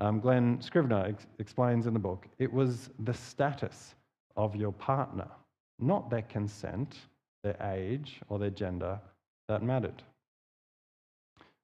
Um, 0.00 0.18
Glen 0.18 0.60
Scrivener 0.60 1.06
ex- 1.06 1.26
explains 1.38 1.86
in 1.86 1.94
the 1.94 2.00
book 2.00 2.26
it 2.40 2.52
was 2.52 2.90
the 2.98 3.14
status 3.14 3.94
of 4.36 4.56
your 4.56 4.72
partner, 4.72 5.28
not 5.78 6.10
their 6.10 6.22
consent, 6.22 6.96
their 7.44 7.56
age, 7.62 8.20
or 8.28 8.40
their 8.40 8.50
gender, 8.50 8.98
that 9.48 9.62
mattered. 9.62 10.02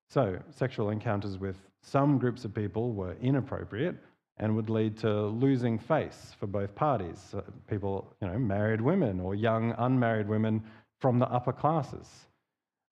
So, 0.09 0.39
sexual 0.51 0.91
encounters 0.91 1.37
with 1.37 1.57
some 1.83 2.19
groups 2.19 2.45
of 2.45 2.55
people 2.55 2.93
were 2.93 3.17
inappropriate 3.21 3.97
and 4.39 4.55
would 4.55 4.71
lead 4.71 4.97
to 4.99 5.27
losing 5.27 5.79
face 5.79 6.35
for 6.39 6.47
both 6.47 6.75
parties. 6.75 7.35
people, 7.69 8.15
you 8.21 8.29
know, 8.29 8.39
married 8.39 8.81
women 8.81 9.21
or 9.21 9.35
young 9.35 9.75
unmarried 9.79 10.29
women 10.29 10.63
from 11.01 11.19
the 11.19 11.29
upper 11.29 11.53
classes. 11.53 12.09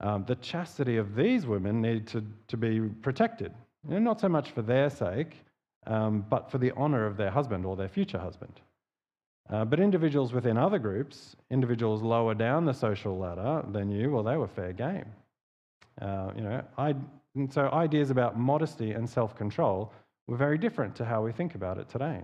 Um, 0.00 0.24
the 0.26 0.36
chastity 0.36 0.96
of 0.98 1.14
these 1.14 1.46
women 1.46 1.80
needed 1.80 2.06
to, 2.08 2.24
to 2.48 2.56
be 2.56 2.80
protected, 2.80 3.52
you 3.88 3.94
know, 3.94 4.00
not 4.00 4.20
so 4.20 4.28
much 4.28 4.50
for 4.50 4.62
their 4.62 4.90
sake, 4.90 5.36
um, 5.86 6.24
but 6.28 6.50
for 6.50 6.58
the 6.58 6.72
honour 6.72 7.06
of 7.06 7.16
their 7.16 7.30
husband 7.30 7.64
or 7.64 7.76
their 7.76 7.88
future 7.88 8.18
husband. 8.18 8.60
Uh, 9.48 9.64
but 9.64 9.78
individuals 9.78 10.32
within 10.32 10.58
other 10.58 10.78
groups, 10.78 11.36
individuals 11.50 12.02
lower 12.02 12.34
down 12.34 12.64
the 12.64 12.74
social 12.74 13.16
ladder 13.16 13.64
than 13.70 13.90
you, 13.90 14.10
well, 14.10 14.24
they 14.24 14.36
were 14.36 14.48
fair 14.48 14.72
game. 14.72 15.06
Uh, 16.02 16.30
you 16.34 16.42
know, 16.42 16.62
I, 16.76 16.94
so 17.50 17.70
ideas 17.72 18.10
about 18.10 18.38
modesty 18.38 18.92
and 18.92 19.08
self-control 19.08 19.92
were 20.26 20.36
very 20.36 20.58
different 20.58 20.96
to 20.96 21.04
how 21.04 21.22
we 21.22 21.32
think 21.32 21.54
about 21.54 21.78
it 21.78 21.88
today. 21.88 22.22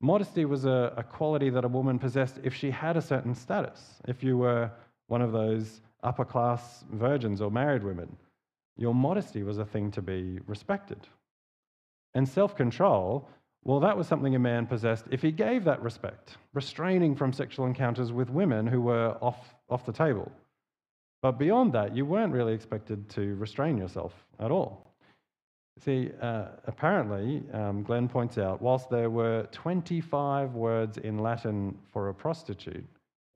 Modesty 0.00 0.44
was 0.44 0.64
a, 0.64 0.92
a 0.96 1.02
quality 1.02 1.50
that 1.50 1.64
a 1.64 1.68
woman 1.68 1.98
possessed 1.98 2.38
if 2.44 2.54
she 2.54 2.70
had 2.70 2.96
a 2.96 3.02
certain 3.02 3.34
status. 3.34 3.80
If 4.06 4.22
you 4.22 4.38
were 4.38 4.70
one 5.08 5.22
of 5.22 5.32
those 5.32 5.80
upper 6.02 6.24
class 6.24 6.84
virgins 6.92 7.40
or 7.40 7.50
married 7.50 7.82
women, 7.82 8.16
your 8.76 8.94
modesty 8.94 9.42
was 9.42 9.58
a 9.58 9.64
thing 9.64 9.90
to 9.92 10.02
be 10.02 10.38
respected. 10.46 11.08
And 12.14 12.28
self 12.28 12.56
control, 12.56 13.28
well, 13.64 13.80
that 13.80 13.96
was 13.96 14.06
something 14.06 14.34
a 14.34 14.38
man 14.38 14.66
possessed 14.66 15.06
if 15.10 15.20
he 15.20 15.32
gave 15.32 15.64
that 15.64 15.82
respect, 15.82 16.36
restraining 16.54 17.16
from 17.16 17.32
sexual 17.32 17.66
encounters 17.66 18.12
with 18.12 18.30
women 18.30 18.66
who 18.66 18.80
were 18.80 19.16
off, 19.20 19.54
off 19.68 19.84
the 19.84 19.92
table. 19.92 20.30
But 21.20 21.38
beyond 21.38 21.72
that, 21.72 21.94
you 21.96 22.06
weren't 22.06 22.32
really 22.32 22.54
expected 22.54 23.08
to 23.10 23.34
restrain 23.34 23.76
yourself 23.76 24.14
at 24.38 24.52
all. 24.52 24.87
See, 25.80 26.10
uh, 26.20 26.46
apparently, 26.66 27.42
um, 27.52 27.84
Glen 27.84 28.08
points 28.08 28.36
out, 28.36 28.60
whilst 28.60 28.90
there 28.90 29.10
were 29.10 29.46
25 29.52 30.54
words 30.54 30.98
in 30.98 31.18
Latin 31.18 31.78
for 31.92 32.08
a 32.08 32.14
prostitute, 32.14 32.84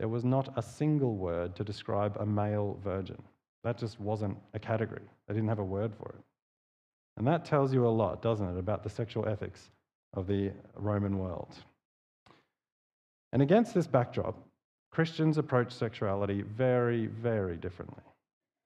there 0.01 0.09
was 0.09 0.25
not 0.25 0.53
a 0.57 0.63
single 0.63 1.15
word 1.15 1.55
to 1.55 1.63
describe 1.63 2.17
a 2.19 2.27
male 2.27 2.79
virgin. 2.83 3.23
That 3.63 3.79
just 3.79 4.01
wasn't 4.01 4.37
a 4.55 4.59
category. 4.59 5.03
They 5.29 5.35
didn't 5.35 5.49
have 5.49 5.61
a 5.61 5.65
word 5.65 5.95
for 5.95 6.09
it. 6.09 6.25
And 7.17 7.27
that 7.29 7.45
tells 7.45 7.73
you 7.73 7.87
a 7.87 7.89
lot, 7.89 8.23
doesn't 8.23 8.57
it, 8.57 8.59
about 8.59 8.83
the 8.83 8.91
sexual 8.91 9.29
ethics 9.29 9.71
of 10.15 10.27
the 10.27 10.51
Roman 10.75 11.19
world. 11.19 11.55
And 13.33 13.41
against 13.41 13.73
this 13.73 13.87
backdrop, 13.87 14.37
Christians 14.91 15.39
approach 15.39 15.73
sexuality 15.73 16.43
very, 16.43 17.07
very 17.07 17.57
differently. 17.57 18.03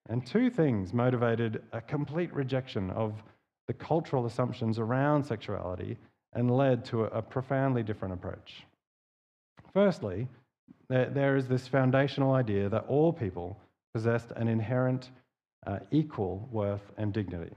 And 0.09 0.25
two 0.25 0.49
things 0.49 0.95
motivated 0.95 1.63
a 1.73 1.81
complete 1.81 2.33
rejection 2.33 2.91
of 2.91 3.23
the 3.67 3.75
cultural 3.75 4.27
assumptions 4.27 4.79
around 4.79 5.25
sexuality 5.25 5.97
and 6.35 6.57
led 6.57 6.85
to 6.85 7.05
a, 7.05 7.23
profoundly 7.23 7.83
different 7.83 8.15
approach. 8.15 8.65
Firstly, 9.73 10.29
there, 10.89 11.37
is 11.37 11.49
this 11.49 11.67
foundational 11.67 12.35
idea 12.35 12.69
that 12.69 12.85
all 12.89 13.13
people 13.13 13.59
possessed 13.95 14.31
an 14.37 14.47
inherent 14.49 15.11
uh, 15.67 15.79
equal 15.91 16.49
worth 16.53 16.93
and 16.97 17.13
dignity. 17.13 17.53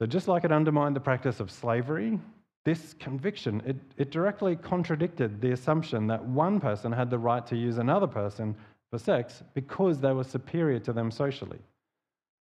So, 0.00 0.06
just 0.06 0.26
like 0.26 0.44
it 0.44 0.50
undermined 0.50 0.96
the 0.96 1.00
practice 1.00 1.38
of 1.38 1.50
slavery, 1.50 2.18
this 2.64 2.94
conviction, 2.94 3.62
it, 3.66 3.76
it 3.96 4.10
directly 4.10 4.56
contradicted 4.56 5.40
the 5.40 5.52
assumption 5.52 6.06
that 6.08 6.24
one 6.24 6.60
person 6.60 6.90
had 6.90 7.10
the 7.10 7.18
right 7.18 7.46
to 7.46 7.56
use 7.56 7.78
another 7.78 8.06
person 8.06 8.56
for 8.90 8.98
sex 8.98 9.42
because 9.52 10.00
they 10.00 10.12
were 10.12 10.24
superior 10.24 10.80
to 10.80 10.92
them 10.92 11.10
socially. 11.10 11.58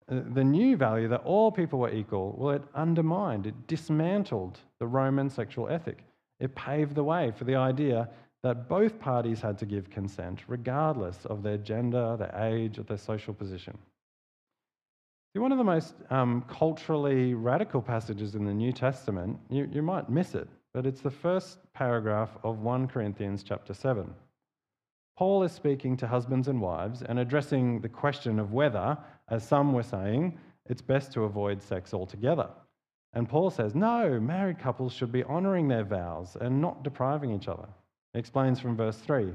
The 0.09 0.43
new 0.43 0.75
value 0.75 1.07
that 1.09 1.21
all 1.23 1.51
people 1.51 1.77
were 1.77 1.93
equal, 1.93 2.35
well, 2.35 2.55
it 2.55 2.63
undermined, 2.73 3.45
it 3.45 3.67
dismantled 3.67 4.59
the 4.79 4.87
Roman 4.87 5.29
sexual 5.29 5.69
ethic. 5.69 6.03
It 6.39 6.55
paved 6.55 6.95
the 6.95 7.03
way 7.03 7.31
for 7.31 7.43
the 7.43 7.55
idea 7.55 8.09
that 8.41 8.67
both 8.67 8.99
parties 8.99 9.41
had 9.41 9.57
to 9.59 9.65
give 9.67 9.89
consent, 9.89 10.43
regardless 10.47 11.25
of 11.25 11.43
their 11.43 11.57
gender, 11.57 12.15
their 12.17 12.35
age, 12.35 12.79
or 12.79 12.83
their 12.83 12.97
social 12.97 13.33
position. 13.33 13.77
One 15.35 15.51
of 15.51 15.59
the 15.59 15.63
most 15.63 15.93
um, 16.09 16.43
culturally 16.49 17.35
radical 17.35 17.81
passages 17.81 18.33
in 18.33 18.45
the 18.45 18.53
New 18.53 18.73
Testament, 18.73 19.39
you, 19.49 19.69
you 19.71 19.81
might 19.83 20.09
miss 20.09 20.33
it, 20.33 20.49
but 20.73 20.87
it's 20.87 21.01
the 21.01 21.11
first 21.11 21.59
paragraph 21.73 22.31
of 22.43 22.59
1 22.59 22.87
Corinthians 22.87 23.43
chapter 23.43 23.73
7. 23.73 24.13
Paul 25.19 25.43
is 25.43 25.51
speaking 25.51 25.97
to 25.97 26.07
husbands 26.07 26.47
and 26.47 26.61
wives 26.61 27.01
and 27.01 27.19
addressing 27.19 27.81
the 27.81 27.89
question 27.89 28.39
of 28.39 28.53
whether, 28.53 28.97
as 29.27 29.45
some 29.45 29.73
were 29.73 29.83
saying, 29.83 30.39
it's 30.67 30.81
best 30.81 31.11
to 31.11 31.25
avoid 31.25 31.61
sex 31.61 31.93
altogether. 31.93 32.47
And 33.11 33.27
Paul 33.27 33.49
says, 33.49 33.75
no, 33.75 34.17
married 34.21 34.59
couples 34.59 34.93
should 34.93 35.11
be 35.11 35.25
honouring 35.25 35.67
their 35.67 35.83
vows 35.83 36.37
and 36.39 36.61
not 36.61 36.85
depriving 36.85 37.33
each 37.33 37.49
other. 37.49 37.67
He 38.13 38.19
explains 38.19 38.61
from 38.61 38.77
verse 38.77 38.95
3 38.99 39.33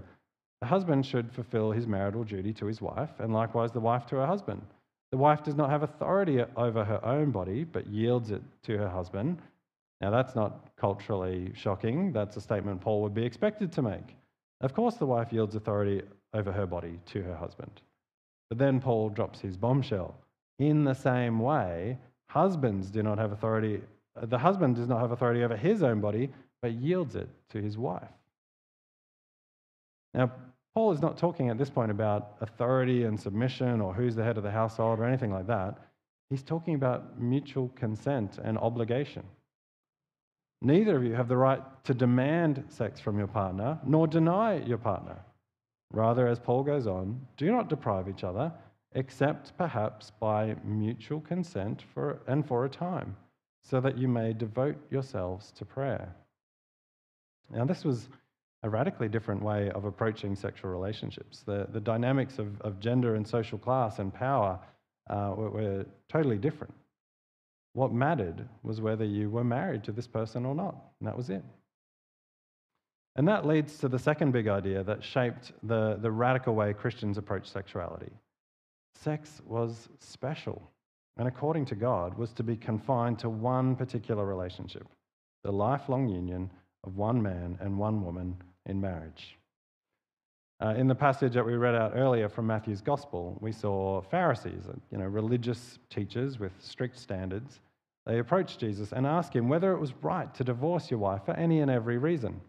the 0.62 0.66
husband 0.66 1.04
should 1.04 1.30
fulfill 1.30 1.70
his 1.70 1.86
marital 1.86 2.24
duty 2.24 2.54
to 2.54 2.64
his 2.64 2.80
wife, 2.80 3.20
and 3.20 3.34
likewise 3.34 3.70
the 3.70 3.78
wife 3.78 4.06
to 4.06 4.16
her 4.16 4.26
husband. 4.26 4.62
The 5.10 5.18
wife 5.18 5.42
does 5.42 5.54
not 5.54 5.68
have 5.68 5.82
authority 5.82 6.42
over 6.56 6.82
her 6.82 7.04
own 7.04 7.30
body, 7.30 7.62
but 7.62 7.86
yields 7.88 8.30
it 8.30 8.40
to 8.62 8.78
her 8.78 8.88
husband. 8.88 9.42
Now, 10.00 10.08
that's 10.08 10.34
not 10.34 10.74
culturally 10.76 11.52
shocking. 11.54 12.10
That's 12.10 12.38
a 12.38 12.40
statement 12.40 12.80
Paul 12.80 13.02
would 13.02 13.12
be 13.12 13.26
expected 13.26 13.70
to 13.72 13.82
make. 13.82 14.16
Of 14.64 14.72
course, 14.72 14.94
the 14.94 15.04
wife 15.04 15.30
yields 15.30 15.54
authority 15.54 16.00
over 16.32 16.50
her 16.50 16.64
body 16.64 16.98
to 17.12 17.22
her 17.22 17.34
husband. 17.34 17.82
But 18.48 18.56
then 18.56 18.80
Paul 18.80 19.10
drops 19.10 19.38
his 19.38 19.58
bombshell. 19.58 20.14
In 20.58 20.84
the 20.84 20.94
same 20.94 21.38
way, 21.38 21.98
husbands 22.30 22.90
do 22.90 23.02
not 23.02 23.18
have 23.18 23.30
authority, 23.30 23.82
the 24.22 24.38
husband 24.38 24.76
does 24.76 24.88
not 24.88 25.02
have 25.02 25.10
authority 25.10 25.44
over 25.44 25.54
his 25.54 25.82
own 25.82 26.00
body, 26.00 26.30
but 26.62 26.72
yields 26.72 27.14
it 27.14 27.28
to 27.50 27.60
his 27.60 27.76
wife. 27.76 28.08
Now, 30.14 30.32
Paul 30.74 30.92
is 30.92 31.02
not 31.02 31.18
talking 31.18 31.50
at 31.50 31.58
this 31.58 31.68
point 31.68 31.90
about 31.90 32.36
authority 32.40 33.04
and 33.04 33.20
submission 33.20 33.82
or 33.82 33.92
who's 33.92 34.16
the 34.16 34.24
head 34.24 34.38
of 34.38 34.44
the 34.44 34.50
household 34.50 34.98
or 34.98 35.04
anything 35.04 35.30
like 35.30 35.46
that. 35.48 35.76
He's 36.30 36.42
talking 36.42 36.74
about 36.74 37.20
mutual 37.20 37.68
consent 37.76 38.38
and 38.42 38.56
obligation. 38.56 39.24
Neither 40.64 40.96
of 40.96 41.04
you 41.04 41.12
have 41.12 41.28
the 41.28 41.36
right 41.36 41.62
to 41.84 41.92
demand 41.92 42.64
sex 42.68 42.98
from 42.98 43.18
your 43.18 43.26
partner, 43.26 43.78
nor 43.84 44.06
deny 44.06 44.56
your 44.62 44.78
partner. 44.78 45.18
Rather, 45.92 46.26
as 46.26 46.38
Paul 46.38 46.62
goes 46.62 46.86
on, 46.86 47.20
do 47.36 47.52
not 47.52 47.68
deprive 47.68 48.08
each 48.08 48.24
other, 48.24 48.50
except 48.92 49.56
perhaps 49.58 50.10
by 50.18 50.56
mutual 50.64 51.20
consent 51.20 51.84
for, 51.92 52.22
and 52.26 52.46
for 52.48 52.64
a 52.64 52.68
time, 52.70 53.14
so 53.62 53.78
that 53.82 53.98
you 53.98 54.08
may 54.08 54.32
devote 54.32 54.76
yourselves 54.90 55.52
to 55.52 55.66
prayer. 55.66 56.16
Now, 57.50 57.66
this 57.66 57.84
was 57.84 58.08
a 58.62 58.70
radically 58.70 59.08
different 59.08 59.42
way 59.42 59.70
of 59.72 59.84
approaching 59.84 60.34
sexual 60.34 60.70
relationships. 60.70 61.42
The, 61.44 61.68
the 61.74 61.80
dynamics 61.80 62.38
of, 62.38 62.58
of 62.62 62.80
gender 62.80 63.16
and 63.16 63.28
social 63.28 63.58
class 63.58 63.98
and 63.98 64.14
power 64.14 64.58
uh, 65.10 65.34
were, 65.36 65.50
were 65.50 65.86
totally 66.08 66.38
different. 66.38 66.72
What 67.74 67.92
mattered 67.92 68.48
was 68.62 68.80
whether 68.80 69.04
you 69.04 69.28
were 69.28 69.44
married 69.44 69.84
to 69.84 69.92
this 69.92 70.06
person 70.06 70.46
or 70.46 70.54
not, 70.54 70.76
and 71.00 71.08
that 71.08 71.16
was 71.16 71.28
it. 71.28 71.44
And 73.16 73.28
that 73.28 73.46
leads 73.46 73.78
to 73.78 73.88
the 73.88 73.98
second 73.98 74.32
big 74.32 74.48
idea 74.48 74.82
that 74.84 75.04
shaped 75.04 75.52
the, 75.62 75.98
the 76.00 76.10
radical 76.10 76.54
way 76.54 76.72
Christians 76.72 77.18
approach 77.18 77.48
sexuality. 77.48 78.10
Sex 78.94 79.42
was 79.46 79.88
special, 79.98 80.70
and 81.16 81.28
according 81.28 81.66
to 81.66 81.74
God, 81.74 82.16
was 82.16 82.32
to 82.34 82.42
be 82.42 82.56
confined 82.56 83.18
to 83.20 83.28
one 83.28 83.76
particular 83.76 84.24
relationship 84.24 84.88
the 85.42 85.52
lifelong 85.52 86.08
union 86.08 86.50
of 86.84 86.96
one 86.96 87.22
man 87.22 87.58
and 87.60 87.78
one 87.78 88.02
woman 88.02 88.34
in 88.64 88.80
marriage. 88.80 89.36
Uh, 90.64 90.72
in 90.76 90.88
the 90.88 90.94
passage 90.94 91.34
that 91.34 91.44
we 91.44 91.56
read 91.56 91.74
out 91.74 91.92
earlier 91.94 92.26
from 92.26 92.46
Matthew's 92.46 92.80
Gospel, 92.80 93.36
we 93.42 93.52
saw 93.52 94.00
Pharisees, 94.00 94.62
you 94.90 94.96
know, 94.96 95.04
religious 95.04 95.78
teachers 95.90 96.38
with 96.38 96.52
strict 96.58 96.98
standards. 96.98 97.60
They 98.06 98.18
approached 98.18 98.60
Jesus 98.60 98.90
and 98.90 99.06
asked 99.06 99.36
him 99.36 99.50
whether 99.50 99.72
it 99.72 99.78
was 99.78 99.92
right 100.00 100.32
to 100.34 100.42
divorce 100.42 100.90
your 100.90 101.00
wife 101.00 101.20
for 101.26 101.34
any 101.34 101.60
and 101.60 101.70
every 101.70 101.98
reason. 101.98 102.40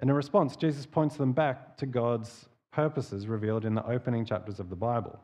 And 0.00 0.10
in 0.10 0.16
response, 0.16 0.56
Jesus 0.56 0.86
points 0.86 1.14
them 1.14 1.30
back 1.30 1.76
to 1.76 1.86
God's 1.86 2.48
purposes 2.72 3.28
revealed 3.28 3.64
in 3.64 3.76
the 3.76 3.86
opening 3.86 4.24
chapters 4.24 4.58
of 4.58 4.68
the 4.68 4.74
Bible. 4.74 5.16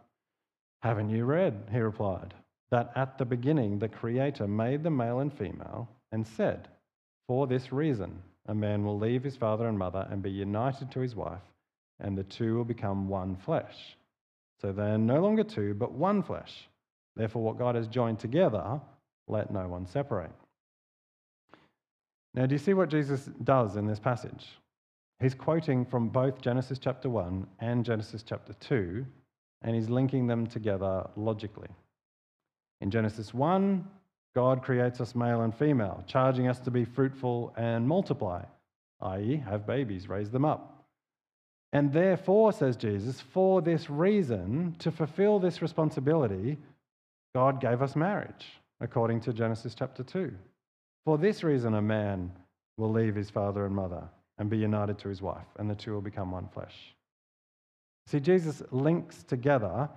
Haven't 0.82 1.10
you 1.10 1.24
read, 1.24 1.70
he 1.72 1.80
replied, 1.80 2.34
that 2.70 2.92
at 2.94 3.18
the 3.18 3.24
beginning 3.24 3.80
the 3.80 3.88
Creator 3.88 4.46
made 4.46 4.84
the 4.84 4.90
male 4.90 5.18
and 5.18 5.36
female 5.36 5.88
and 6.12 6.24
said, 6.24 6.68
For 7.26 7.48
this 7.48 7.72
reason, 7.72 8.22
a 8.46 8.54
man 8.54 8.84
will 8.84 8.96
leave 8.96 9.24
his 9.24 9.36
father 9.36 9.66
and 9.66 9.76
mother 9.76 10.06
and 10.08 10.22
be 10.22 10.30
united 10.30 10.92
to 10.92 11.00
his 11.00 11.16
wife, 11.16 11.42
and 12.02 12.18
the 12.18 12.24
two 12.24 12.56
will 12.56 12.64
become 12.64 13.08
one 13.08 13.36
flesh. 13.36 13.96
So 14.60 14.72
they 14.72 14.90
are 14.90 14.98
no 14.98 15.20
longer 15.22 15.44
two, 15.44 15.74
but 15.74 15.92
one 15.92 16.22
flesh. 16.22 16.68
Therefore, 17.16 17.42
what 17.42 17.58
God 17.58 17.74
has 17.74 17.88
joined 17.88 18.18
together, 18.18 18.80
let 19.28 19.50
no 19.50 19.66
one 19.68 19.86
separate. 19.86 20.30
Now, 22.34 22.46
do 22.46 22.54
you 22.54 22.58
see 22.58 22.74
what 22.74 22.88
Jesus 22.88 23.30
does 23.44 23.76
in 23.76 23.86
this 23.86 23.98
passage? 23.98 24.46
He's 25.20 25.34
quoting 25.34 25.84
from 25.84 26.08
both 26.08 26.40
Genesis 26.40 26.78
chapter 26.78 27.08
1 27.08 27.46
and 27.60 27.84
Genesis 27.84 28.22
chapter 28.22 28.54
2, 28.54 29.06
and 29.62 29.74
he's 29.74 29.88
linking 29.88 30.26
them 30.26 30.46
together 30.46 31.08
logically. 31.16 31.68
In 32.80 32.90
Genesis 32.90 33.32
1, 33.32 33.86
God 34.34 34.62
creates 34.62 35.00
us 35.00 35.14
male 35.14 35.42
and 35.42 35.54
female, 35.54 36.02
charging 36.06 36.48
us 36.48 36.58
to 36.60 36.70
be 36.70 36.84
fruitful 36.84 37.52
and 37.56 37.86
multiply, 37.86 38.42
i.e., 39.02 39.36
have 39.36 39.66
babies, 39.66 40.08
raise 40.08 40.30
them 40.30 40.44
up. 40.44 40.71
And 41.72 41.92
therefore, 41.92 42.52
says 42.52 42.76
Jesus, 42.76 43.20
for 43.20 43.62
this 43.62 43.88
reason, 43.88 44.76
to 44.78 44.90
fulfill 44.90 45.38
this 45.38 45.62
responsibility, 45.62 46.58
God 47.34 47.60
gave 47.60 47.80
us 47.80 47.96
marriage, 47.96 48.46
according 48.80 49.20
to 49.22 49.32
Genesis 49.32 49.74
chapter 49.74 50.02
2. 50.02 50.32
For 51.06 51.16
this 51.16 51.42
reason, 51.42 51.74
a 51.74 51.82
man 51.82 52.30
will 52.76 52.92
leave 52.92 53.14
his 53.14 53.30
father 53.30 53.64
and 53.64 53.74
mother 53.74 54.02
and 54.38 54.50
be 54.50 54.58
united 54.58 54.98
to 54.98 55.08
his 55.08 55.22
wife, 55.22 55.46
and 55.58 55.68
the 55.68 55.74
two 55.74 55.92
will 55.92 56.02
become 56.02 56.30
one 56.30 56.48
flesh. 56.48 56.94
See, 58.06 58.20
Jesus 58.20 58.62
links 58.70 59.22
together 59.22 59.88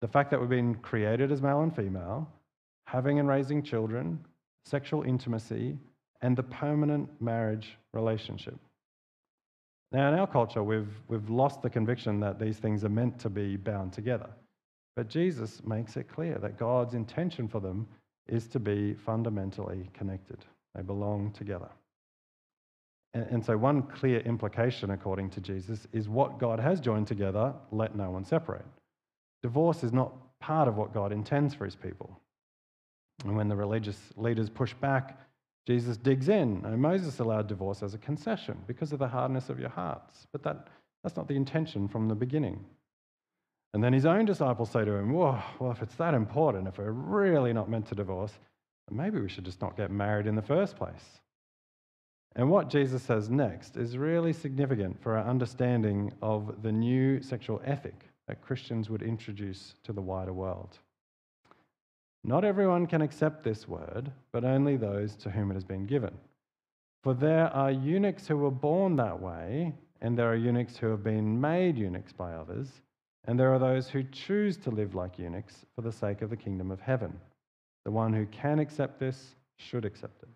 the 0.00 0.08
fact 0.08 0.30
that 0.30 0.40
we've 0.40 0.48
been 0.48 0.76
created 0.76 1.32
as 1.32 1.42
male 1.42 1.62
and 1.62 1.74
female, 1.74 2.30
having 2.86 3.18
and 3.18 3.28
raising 3.28 3.62
children, 3.62 4.24
sexual 4.64 5.02
intimacy, 5.02 5.76
and 6.22 6.36
the 6.36 6.42
permanent 6.42 7.08
marriage 7.20 7.76
relationship. 7.92 8.58
Now, 9.90 10.08
in 10.12 10.18
our 10.18 10.26
culture, 10.26 10.62
we've, 10.62 10.92
we've 11.08 11.30
lost 11.30 11.62
the 11.62 11.70
conviction 11.70 12.20
that 12.20 12.38
these 12.38 12.58
things 12.58 12.84
are 12.84 12.90
meant 12.90 13.18
to 13.20 13.30
be 13.30 13.56
bound 13.56 13.92
together. 13.92 14.28
But 14.96 15.08
Jesus 15.08 15.62
makes 15.64 15.96
it 15.96 16.08
clear 16.08 16.38
that 16.38 16.58
God's 16.58 16.94
intention 16.94 17.48
for 17.48 17.60
them 17.60 17.86
is 18.26 18.46
to 18.48 18.58
be 18.58 18.94
fundamentally 18.94 19.88
connected, 19.94 20.44
they 20.74 20.82
belong 20.82 21.32
together. 21.32 21.68
And, 23.14 23.42
so, 23.42 23.56
one 23.56 23.82
clear 23.82 24.20
implication, 24.20 24.90
according 24.90 25.30
to 25.30 25.40
Jesus, 25.40 25.86
is 25.92 26.10
what 26.10 26.38
God 26.38 26.60
has 26.60 26.78
joined 26.78 27.06
together, 27.06 27.54
let 27.72 27.96
no 27.96 28.10
one 28.10 28.24
separate. 28.24 28.66
Divorce 29.42 29.82
is 29.82 29.94
not 29.94 30.12
part 30.40 30.68
of 30.68 30.76
what 30.76 30.92
God 30.92 31.10
intends 31.10 31.54
for 31.54 31.64
his 31.64 31.74
people. 31.74 32.20
And 33.24 33.34
when 33.34 33.48
the 33.48 33.56
religious 33.56 33.98
leaders 34.16 34.50
push 34.50 34.74
back, 34.74 35.18
Jesus 35.68 35.98
digs 35.98 36.30
in. 36.30 36.62
Now, 36.62 36.76
Moses 36.76 37.18
allowed 37.18 37.46
divorce 37.46 37.82
as 37.82 37.92
a 37.92 37.98
concession 37.98 38.56
because 38.66 38.90
of 38.94 39.00
the 39.00 39.06
hardness 39.06 39.50
of 39.50 39.60
your 39.60 39.68
hearts, 39.68 40.26
but 40.32 40.42
that, 40.42 40.68
that's 41.02 41.14
not 41.14 41.28
the 41.28 41.36
intention 41.36 41.88
from 41.88 42.08
the 42.08 42.14
beginning. 42.14 42.64
And 43.74 43.84
then 43.84 43.92
his 43.92 44.06
own 44.06 44.24
disciples 44.24 44.70
say 44.70 44.86
to 44.86 44.92
him, 44.92 45.12
Whoa, 45.12 45.38
well, 45.60 45.70
if 45.70 45.82
it's 45.82 45.96
that 45.96 46.14
important, 46.14 46.68
if 46.68 46.78
we're 46.78 46.90
really 46.90 47.52
not 47.52 47.68
meant 47.68 47.86
to 47.88 47.94
divorce, 47.94 48.32
maybe 48.90 49.20
we 49.20 49.28
should 49.28 49.44
just 49.44 49.60
not 49.60 49.76
get 49.76 49.90
married 49.90 50.26
in 50.26 50.36
the 50.36 50.40
first 50.40 50.74
place. 50.74 51.20
And 52.34 52.48
what 52.48 52.70
Jesus 52.70 53.02
says 53.02 53.28
next 53.28 53.76
is 53.76 53.98
really 53.98 54.32
significant 54.32 55.02
for 55.02 55.18
our 55.18 55.28
understanding 55.28 56.14
of 56.22 56.62
the 56.62 56.72
new 56.72 57.20
sexual 57.20 57.60
ethic 57.62 58.08
that 58.26 58.40
Christians 58.40 58.88
would 58.88 59.02
introduce 59.02 59.74
to 59.82 59.92
the 59.92 60.00
wider 60.00 60.32
world. 60.32 60.78
Not 62.24 62.44
everyone 62.44 62.86
can 62.86 63.02
accept 63.02 63.44
this 63.44 63.68
word, 63.68 64.10
but 64.32 64.44
only 64.44 64.76
those 64.76 65.14
to 65.16 65.30
whom 65.30 65.50
it 65.50 65.54
has 65.54 65.64
been 65.64 65.86
given. 65.86 66.14
For 67.02 67.14
there 67.14 67.48
are 67.54 67.70
eunuchs 67.70 68.26
who 68.26 68.36
were 68.36 68.50
born 68.50 68.96
that 68.96 69.20
way, 69.20 69.72
and 70.00 70.18
there 70.18 70.30
are 70.30 70.36
eunuchs 70.36 70.76
who 70.76 70.88
have 70.88 71.02
been 71.02 71.40
made 71.40 71.78
eunuchs 71.78 72.12
by 72.12 72.32
others, 72.32 72.82
and 73.26 73.38
there 73.38 73.52
are 73.52 73.58
those 73.58 73.88
who 73.88 74.02
choose 74.04 74.56
to 74.58 74.70
live 74.70 74.94
like 74.94 75.18
eunuchs 75.18 75.64
for 75.74 75.82
the 75.82 75.92
sake 75.92 76.22
of 76.22 76.30
the 76.30 76.36
kingdom 76.36 76.70
of 76.70 76.80
heaven. 76.80 77.18
The 77.84 77.90
one 77.90 78.12
who 78.12 78.26
can 78.26 78.58
accept 78.58 78.98
this 78.98 79.36
should 79.56 79.84
accept 79.84 80.22
it. 80.22 80.28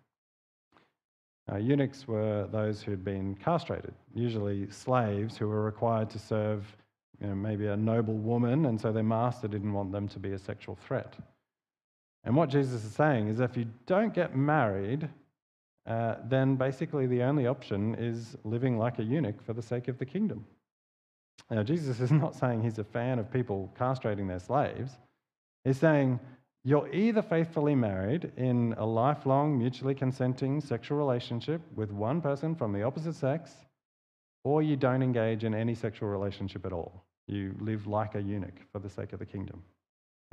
Uh, 1.51 1.57
eunuchs 1.57 2.07
were 2.07 2.47
those 2.51 2.81
who'd 2.81 3.03
been 3.03 3.35
castrated, 3.35 3.93
usually 4.15 4.69
slaves 4.71 5.37
who 5.37 5.47
were 5.47 5.63
required 5.63 6.09
to 6.11 6.19
serve 6.19 6.65
you 7.19 7.27
know, 7.27 7.35
maybe 7.35 7.67
a 7.67 7.75
noble 7.75 8.17
woman, 8.17 8.65
and 8.67 8.79
so 8.79 8.91
their 8.91 9.03
master 9.03 9.47
didn't 9.47 9.73
want 9.73 9.91
them 9.91 10.07
to 10.07 10.19
be 10.19 10.31
a 10.31 10.39
sexual 10.39 10.75
threat. 10.75 11.15
And 12.23 12.35
what 12.35 12.49
Jesus 12.49 12.83
is 12.83 12.93
saying 12.93 13.27
is 13.27 13.39
if 13.39 13.57
you 13.57 13.67
don't 13.85 14.13
get 14.13 14.35
married, 14.35 15.09
uh, 15.85 16.15
then 16.25 16.55
basically 16.55 17.07
the 17.07 17.23
only 17.23 17.47
option 17.47 17.95
is 17.95 18.37
living 18.43 18.77
like 18.77 18.99
a 18.99 19.03
eunuch 19.03 19.41
for 19.41 19.53
the 19.53 19.61
sake 19.61 19.87
of 19.87 19.97
the 19.97 20.05
kingdom. 20.05 20.45
Now, 21.49 21.63
Jesus 21.63 21.99
is 21.99 22.11
not 22.23 22.35
saying 22.35 22.63
he's 22.63 22.79
a 22.79 22.83
fan 22.83 23.19
of 23.19 23.31
people 23.31 23.73
castrating 23.77 24.27
their 24.27 24.39
slaves. 24.39 24.91
He's 25.65 25.77
saying 25.77 26.19
you're 26.63 26.91
either 26.93 27.21
faithfully 27.21 27.75
married 27.75 28.31
in 28.37 28.73
a 28.77 28.85
lifelong, 28.85 29.57
mutually 29.57 29.93
consenting 29.93 30.61
sexual 30.61 30.97
relationship 30.97 31.61
with 31.75 31.91
one 31.91 32.21
person 32.21 32.55
from 32.55 32.71
the 32.71 32.83
opposite 32.83 33.15
sex, 33.15 33.51
or 34.45 34.61
you 34.61 34.77
don't 34.77 35.03
engage 35.03 35.43
in 35.43 35.53
any 35.53 35.75
sexual 35.75 36.07
relationship 36.07 36.65
at 36.65 36.71
all. 36.71 37.03
You 37.27 37.55
live 37.59 37.87
like 37.87 38.15
a 38.15 38.21
eunuch 38.21 38.59
for 38.71 38.79
the 38.79 38.89
sake 38.89 39.11
of 39.11 39.19
the 39.19 39.25
kingdom. 39.25 39.61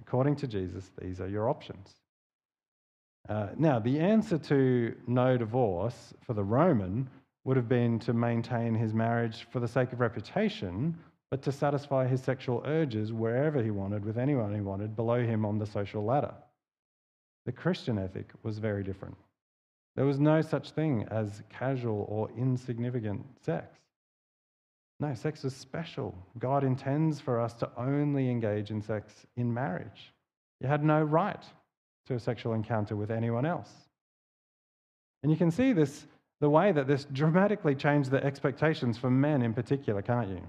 According 0.00 0.36
to 0.36 0.46
Jesus, 0.46 0.90
these 1.00 1.20
are 1.20 1.28
your 1.28 1.48
options. 1.48 1.94
Uh, 3.28 3.48
now, 3.56 3.78
the 3.78 4.00
answer 4.00 4.38
to 4.38 4.96
no 5.06 5.36
divorce 5.36 6.14
for 6.22 6.34
the 6.34 6.42
Roman 6.42 7.08
would 7.44 7.56
have 7.56 7.68
been 7.68 7.98
to 8.00 8.12
maintain 8.12 8.74
his 8.74 8.92
marriage 8.92 9.46
for 9.50 9.60
the 9.60 9.68
sake 9.68 9.92
of 9.92 10.00
reputation 10.00 10.96
but 11.30 11.42
to 11.42 11.52
satisfy 11.52 12.06
his 12.06 12.20
sexual 12.20 12.62
urges 12.66 13.12
wherever 13.12 13.62
he 13.62 13.70
wanted, 13.70 14.04
with 14.04 14.18
anyone 14.18 14.52
he 14.52 14.60
wanted, 14.60 14.96
below 14.96 15.22
him 15.22 15.46
on 15.46 15.58
the 15.58 15.66
social 15.66 16.04
ladder. 16.04 16.34
The 17.46 17.52
Christian 17.52 17.98
ethic 17.98 18.30
was 18.42 18.58
very 18.58 18.82
different. 18.82 19.16
There 19.94 20.04
was 20.04 20.18
no 20.18 20.40
such 20.40 20.72
thing 20.72 21.06
as 21.10 21.42
casual 21.48 22.06
or 22.08 22.30
insignificant 22.36 23.24
sex. 23.42 23.78
No, 25.00 25.14
sex 25.14 25.44
is 25.46 25.56
special. 25.56 26.14
God 26.38 26.62
intends 26.62 27.20
for 27.20 27.40
us 27.40 27.54
to 27.54 27.70
only 27.78 28.30
engage 28.30 28.70
in 28.70 28.82
sex 28.82 29.26
in 29.36 29.52
marriage. 29.52 30.12
You 30.60 30.68
had 30.68 30.84
no 30.84 31.02
right 31.02 31.42
to 32.06 32.14
a 32.14 32.20
sexual 32.20 32.52
encounter 32.52 32.94
with 32.96 33.10
anyone 33.10 33.46
else. 33.46 33.70
And 35.22 35.32
you 35.32 35.38
can 35.38 35.50
see 35.50 35.72
this, 35.72 36.06
the 36.40 36.50
way 36.50 36.72
that 36.72 36.86
this 36.86 37.06
dramatically 37.12 37.74
changed 37.74 38.10
the 38.10 38.22
expectations 38.22 38.98
for 38.98 39.10
men 39.10 39.40
in 39.40 39.54
particular, 39.54 40.02
can't 40.02 40.28
you? 40.28 40.42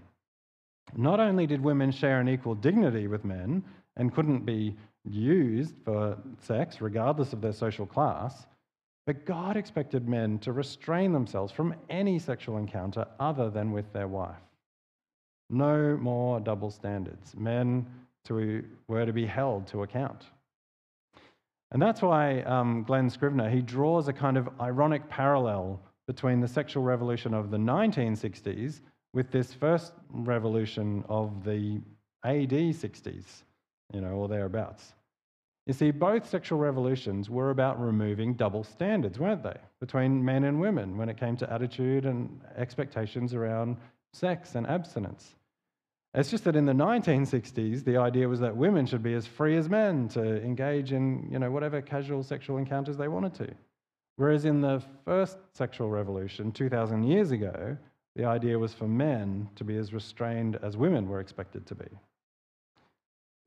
Not 0.97 1.21
only 1.21 1.47
did 1.47 1.61
women 1.61 1.91
share 1.91 2.19
an 2.19 2.27
equal 2.27 2.55
dignity 2.55 3.07
with 3.07 3.23
men 3.23 3.63
and 3.95 4.13
couldn't 4.13 4.45
be 4.45 4.75
used 5.05 5.75
for 5.85 6.17
sex, 6.41 6.81
regardless 6.81 7.31
of 7.31 7.39
their 7.39 7.53
social 7.53 7.85
class, 7.85 8.45
but 9.05 9.25
God 9.25 9.57
expected 9.57 10.07
men 10.07 10.39
to 10.39 10.51
restrain 10.51 11.11
themselves 11.11 11.51
from 11.51 11.75
any 11.89 12.19
sexual 12.19 12.57
encounter 12.57 13.05
other 13.19 13.49
than 13.49 13.71
with 13.71 13.91
their 13.93 14.07
wife. 14.07 14.35
No 15.49 15.97
more 15.97 16.39
double 16.39 16.71
standards. 16.71 17.35
Men 17.35 17.85
to, 18.25 18.63
were 18.87 19.05
to 19.05 19.13
be 19.13 19.25
held 19.25 19.67
to 19.67 19.83
account. 19.83 20.25
And 21.71 21.81
that's 21.81 22.01
why 22.01 22.41
um, 22.41 22.83
Glen 22.83 23.09
Scrivener, 23.09 23.49
he 23.49 23.61
draws 23.61 24.07
a 24.07 24.13
kind 24.13 24.37
of 24.37 24.49
ironic 24.59 25.07
parallel 25.09 25.79
between 26.07 26.41
the 26.41 26.47
sexual 26.47 26.83
revolution 26.83 27.33
of 27.33 27.51
the 27.51 27.57
1960s 27.57 28.81
with 29.13 29.31
this 29.31 29.53
first 29.53 29.93
revolution 30.09 31.03
of 31.07 31.43
the 31.43 31.81
AD 32.23 32.51
60s, 32.51 33.43
you 33.93 34.01
know, 34.01 34.11
or 34.11 34.27
thereabouts. 34.27 34.93
You 35.67 35.73
see, 35.73 35.91
both 35.91 36.27
sexual 36.27 36.57
revolutions 36.57 37.29
were 37.29 37.51
about 37.51 37.79
removing 37.79 38.33
double 38.33 38.63
standards, 38.63 39.19
weren't 39.19 39.43
they, 39.43 39.57
between 39.79 40.25
men 40.25 40.43
and 40.43 40.59
women 40.59 40.97
when 40.97 41.07
it 41.07 41.17
came 41.17 41.37
to 41.37 41.53
attitude 41.53 42.05
and 42.05 42.41
expectations 42.57 43.33
around 43.33 43.77
sex 44.11 44.55
and 44.55 44.65
abstinence. 44.67 45.35
It's 46.13 46.29
just 46.29 46.43
that 46.43 46.57
in 46.57 46.65
the 46.65 46.73
1960s, 46.73 47.85
the 47.85 47.97
idea 47.97 48.27
was 48.27 48.39
that 48.41 48.57
women 48.57 48.85
should 48.85 49.03
be 49.03 49.13
as 49.13 49.25
free 49.25 49.55
as 49.55 49.69
men 49.69 50.09
to 50.09 50.43
engage 50.43 50.91
in 50.91 51.29
you 51.31 51.39
know, 51.39 51.51
whatever 51.51 51.81
casual 51.81 52.23
sexual 52.23 52.57
encounters 52.57 52.97
they 52.97 53.07
wanted 53.07 53.33
to. 53.35 53.53
Whereas 54.17 54.43
in 54.43 54.59
the 54.61 54.83
first 55.05 55.37
sexual 55.53 55.89
revolution, 55.89 56.51
2,000 56.51 57.03
years 57.03 57.31
ago, 57.31 57.77
the 58.15 58.25
idea 58.25 58.59
was 58.59 58.73
for 58.73 58.87
men 58.87 59.49
to 59.55 59.63
be 59.63 59.77
as 59.77 59.93
restrained 59.93 60.57
as 60.61 60.75
women 60.75 61.07
were 61.07 61.21
expected 61.21 61.65
to 61.67 61.75
be. 61.75 61.87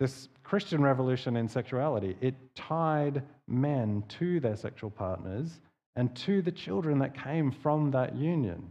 This 0.00 0.28
Christian 0.42 0.83
revolution 0.83 1.37
in 1.37 1.48
sexuality, 1.48 2.16
it 2.20 2.35
tied 2.54 3.22
men 3.46 4.02
to 4.09 4.40
their 4.40 4.57
sexual 4.57 4.90
partners 4.90 5.61
and 5.96 6.14
to 6.16 6.42
the 6.42 6.50
children 6.52 6.98
that 6.98 7.14
came 7.14 7.52
from 7.52 7.90
that 7.92 8.16
union. 8.16 8.70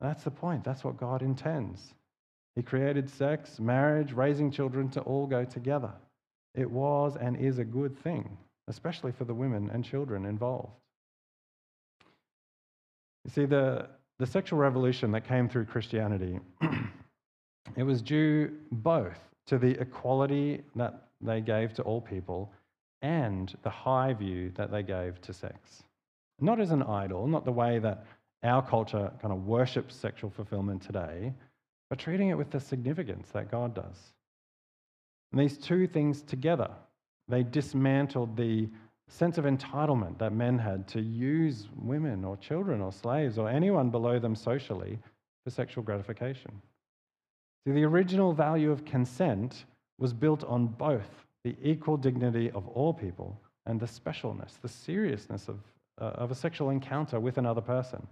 That's 0.00 0.24
the 0.24 0.30
point. 0.30 0.64
That's 0.64 0.84
what 0.84 0.96
God 0.96 1.22
intends. 1.22 1.94
He 2.56 2.62
created 2.62 3.08
sex, 3.08 3.60
marriage, 3.60 4.12
raising 4.12 4.50
children 4.50 4.88
to 4.90 5.00
all 5.02 5.26
go 5.26 5.44
together. 5.44 5.92
It 6.54 6.70
was 6.70 7.16
and 7.16 7.36
is 7.36 7.58
a 7.58 7.64
good 7.64 7.96
thing, 8.02 8.36
especially 8.66 9.12
for 9.12 9.24
the 9.24 9.34
women 9.34 9.70
and 9.72 9.84
children 9.84 10.24
involved. 10.24 10.72
You 13.24 13.30
see, 13.30 13.44
the, 13.44 13.88
the 14.18 14.26
sexual 14.26 14.58
revolution 14.58 15.12
that 15.12 15.28
came 15.28 15.48
through 15.48 15.66
Christianity, 15.66 16.40
it 17.76 17.82
was 17.82 18.00
due 18.00 18.52
both 18.72 19.18
to 19.46 19.58
the 19.58 19.80
equality 19.80 20.62
that 20.74 21.08
they 21.20 21.40
gave 21.40 21.72
to 21.74 21.82
all 21.82 22.00
people 22.00 22.52
and 23.02 23.56
the 23.62 23.70
high 23.70 24.12
view 24.12 24.50
that 24.56 24.70
they 24.70 24.82
gave 24.82 25.20
to 25.22 25.32
sex. 25.32 25.82
Not 26.40 26.60
as 26.60 26.70
an 26.70 26.82
idol, 26.82 27.26
not 27.26 27.44
the 27.44 27.52
way 27.52 27.78
that 27.78 28.04
our 28.42 28.62
culture 28.62 29.10
kind 29.20 29.32
of 29.32 29.46
worships 29.46 29.94
sexual 29.94 30.30
fulfillment 30.30 30.82
today, 30.82 31.32
but 31.88 31.98
treating 31.98 32.28
it 32.28 32.38
with 32.38 32.50
the 32.50 32.60
significance 32.60 33.28
that 33.30 33.50
God 33.50 33.74
does. 33.74 34.12
And 35.32 35.40
these 35.40 35.58
two 35.58 35.86
things 35.86 36.22
together, 36.22 36.70
they 37.28 37.42
dismantled 37.42 38.36
the 38.36 38.68
sense 39.08 39.38
of 39.38 39.44
entitlement 39.44 40.18
that 40.18 40.32
men 40.32 40.58
had 40.58 40.86
to 40.88 41.00
use 41.00 41.68
women 41.76 42.24
or 42.24 42.36
children 42.36 42.80
or 42.80 42.92
slaves 42.92 43.38
or 43.38 43.48
anyone 43.48 43.90
below 43.90 44.18
them 44.18 44.34
socially 44.34 44.98
for 45.44 45.50
sexual 45.50 45.84
gratification. 45.84 46.50
See, 47.66 47.72
the 47.72 47.84
original 47.84 48.32
value 48.32 48.70
of 48.70 48.84
consent 48.84 49.64
was 49.98 50.12
built 50.12 50.44
on 50.44 50.68
both 50.68 51.26
the 51.42 51.56
equal 51.60 51.96
dignity 51.96 52.48
of 52.52 52.68
all 52.68 52.94
people 52.94 53.40
and 53.66 53.80
the 53.80 53.86
specialness, 53.86 54.60
the 54.62 54.68
seriousness 54.68 55.48
of, 55.48 55.58
uh, 56.00 56.04
of 56.04 56.30
a 56.30 56.34
sexual 56.34 56.70
encounter 56.70 57.18
with 57.18 57.38
another 57.38 57.60
person. 57.60 58.06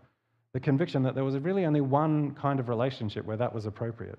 The 0.54 0.60
conviction 0.60 1.04
that 1.04 1.14
there 1.14 1.22
was 1.22 1.38
really 1.38 1.66
only 1.66 1.80
one 1.80 2.32
kind 2.32 2.58
of 2.58 2.68
relationship 2.68 3.24
where 3.24 3.36
that 3.36 3.54
was 3.54 3.66
appropriate. 3.66 4.18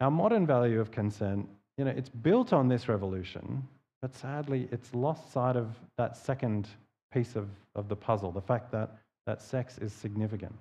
Our 0.00 0.10
modern 0.10 0.46
value 0.46 0.78
of 0.78 0.90
consent, 0.90 1.48
you 1.78 1.84
know, 1.86 1.92
it's 1.92 2.10
built 2.10 2.52
on 2.52 2.68
this 2.68 2.88
revolution, 2.88 3.66
but 4.02 4.14
sadly, 4.14 4.68
it's 4.70 4.94
lost 4.94 5.32
sight 5.32 5.56
of 5.56 5.78
that 5.96 6.16
second 6.18 6.68
piece 7.10 7.36
of, 7.36 7.48
of 7.74 7.88
the 7.88 7.96
puzzle 7.96 8.32
the 8.32 8.40
fact 8.42 8.70
that, 8.72 8.98
that 9.26 9.40
sex 9.40 9.78
is 9.78 9.94
significant. 9.94 10.54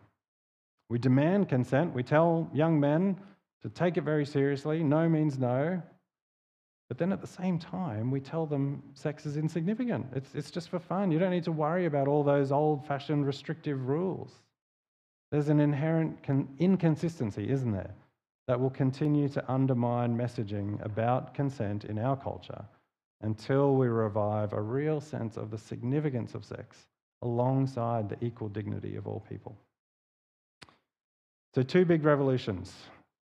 We 0.90 0.98
demand 0.98 1.50
consent. 1.50 1.94
We 1.94 2.04
tell 2.04 2.50
young 2.54 2.80
men 2.80 3.20
to 3.62 3.70
take 3.70 3.98
it 3.98 4.04
very 4.04 4.26
seriously. 4.26 4.84
No 4.84 5.08
means 5.08 5.38
no. 5.38 5.82
But 6.88 6.98
then 6.98 7.14
at 7.14 7.22
the 7.22 7.28
same 7.28 7.60
time, 7.60 8.10
we 8.10 8.20
tell 8.20 8.48
them 8.48 8.82
sex 8.96 9.28
is 9.28 9.38
insignificant. 9.38 10.08
It's, 10.16 10.34
it's 10.34 10.50
just 10.50 10.70
for 10.70 10.80
fun. 10.80 11.12
You 11.12 11.20
don't 11.20 11.30
need 11.30 11.44
to 11.44 11.52
worry 11.52 11.86
about 11.86 12.08
all 12.08 12.24
those 12.24 12.52
old 12.52 12.88
fashioned 12.88 13.28
restrictive 13.28 13.88
rules. 13.88 14.34
There's 15.32 15.50
an 15.50 15.60
inherent 15.60 16.24
con- 16.24 16.50
inconsistency, 16.58 17.48
isn't 17.48 17.72
there, 17.72 17.94
that 18.48 18.60
will 18.60 18.72
continue 18.72 19.30
to 19.30 19.52
undermine 19.52 20.18
messaging 20.18 20.84
about 20.84 21.36
consent 21.36 21.86
in 21.86 22.00
our 22.00 22.18
culture 22.18 22.66
until 23.22 23.76
we 23.76 23.88
revive 23.88 24.54
a 24.54 24.62
real 24.62 25.00
sense 25.00 25.38
of 25.38 25.52
the 25.52 25.58
significance 25.60 26.34
of 26.34 26.44
sex 26.44 26.88
alongside 27.22 28.10
the 28.10 28.26
equal 28.26 28.50
dignity 28.50 28.96
of 28.96 29.06
all 29.06 29.24
people. 29.30 29.56
So, 31.56 31.64
two 31.64 31.86
big 31.86 32.04
revolutions 32.04 32.74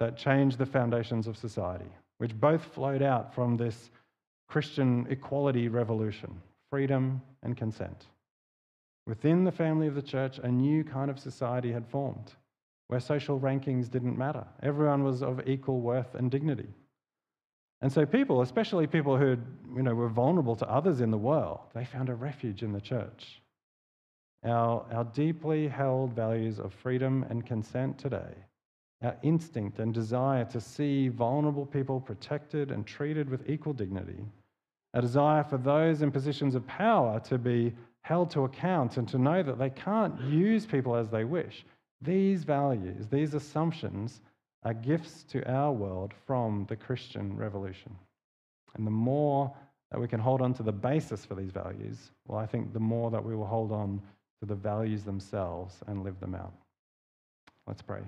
that 0.01 0.17
changed 0.17 0.59
the 0.59 0.67
foundations 0.67 1.27
of 1.27 1.37
society, 1.37 1.91
which 2.19 2.39
both 2.39 2.65
flowed 2.65 3.03
out 3.03 3.35
from 3.35 3.57
this 3.57 3.91
Christian 4.49 5.07
equality 5.11 5.69
revolution 5.69 6.41
freedom 6.71 7.23
and 7.43 7.57
consent. 7.57 8.07
Within 9.07 9.45
the 9.45 9.53
family 9.53 9.87
of 9.87 9.95
the 9.95 10.03
church, 10.03 10.39
a 10.39 10.49
new 10.49 10.83
kind 10.83 11.11
of 11.11 11.19
society 11.19 11.71
had 11.71 11.87
formed 11.87 12.33
where 12.89 13.01
social 13.01 13.39
rankings 13.39 13.91
didn't 13.91 14.17
matter. 14.17 14.47
Everyone 14.63 15.03
was 15.03 15.23
of 15.23 15.47
equal 15.49 15.81
worth 15.81 16.15
and 16.15 16.31
dignity. 16.31 16.69
And 17.83 17.93
so 17.93 18.07
people, 18.07 18.43
especially 18.43 18.87
people 18.87 19.17
who 19.17 19.37
you 19.75 19.83
know, 19.83 19.95
were 19.95 20.09
vulnerable 20.09 20.57
to 20.57 20.71
others 20.71 21.01
in 21.01 21.11
the 21.11 21.19
world, 21.19 21.61
they 21.75 21.85
found 21.85 22.09
a 22.09 22.15
refuge 22.15 22.63
in 22.63 22.73
the 22.73 22.81
church. 22.81 23.43
Our, 24.47 24.87
our 24.93 25.05
deeply 25.05 25.67
held 25.67 26.13
values 26.13 26.61
of 26.61 26.73
freedom 26.73 27.27
and 27.29 27.45
consent 27.45 27.99
today, 27.99 28.33
our 29.03 29.17
instinct 29.23 29.81
and 29.81 29.93
desire 29.93 30.45
to 30.47 30.61
see 30.61 31.09
vulnerable 31.09 31.67
people 31.67 32.01
protected 32.01 32.71
and 32.71 32.87
treated 32.87 33.29
with 33.29 33.51
equal 33.51 33.73
dignity, 33.73 34.25
a 34.95 35.03
desire 35.03 35.43
for 35.43 35.59
those 35.59 36.01
in 36.01 36.13
positions 36.13 36.55
of 36.55 36.65
power 36.69 37.19
to 37.21 37.39
be 37.39 37.75
held 38.03 38.31
to 38.31 38.45
account 38.45 38.99
and 38.99 39.09
to 39.09 39.19
know 39.19 39.43
that 39.43 39.59
they 39.59 39.71
can't 39.71 40.21
use 40.21 40.65
people 40.65 40.95
as 40.95 41.09
they 41.09 41.25
wish. 41.25 41.67
These 42.01 42.45
values, 42.45 43.09
these 43.09 43.35
assumptions, 43.35 44.21
are 44.63 44.75
gifts 44.75 45.25
to 45.25 45.45
our 45.51 45.73
world 45.73 46.15
from 46.25 46.67
the 46.69 46.77
Christian 46.77 47.37
revolution. 47.37 47.97
And 48.77 48.87
the 48.87 48.93
more 48.93 49.53
that 49.91 50.01
we 50.01 50.07
can 50.07 50.21
hold 50.21 50.41
on 50.41 50.55
to 50.55 50.63
the 50.63 50.73
basis 50.73 51.25
for 51.25 51.35
these 51.35 51.51
values, 51.51 52.13
well, 52.29 52.39
I 52.39 52.47
think 52.47 52.73
the 52.73 52.81
more 52.81 53.11
that 53.11 53.25
we 53.25 53.35
will 53.35 53.47
hold 53.47 53.73
on 53.73 54.01
to 54.41 54.47
the 54.47 54.55
values 54.55 55.05
themselves 55.05 55.75
and 55.87 56.05
live 56.05 56.19
them 56.21 56.35
out. 56.35 56.53
Let's 57.67 57.83
pray. 57.83 58.03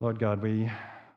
Lord 0.00 0.18
God, 0.18 0.42
we, 0.42 0.70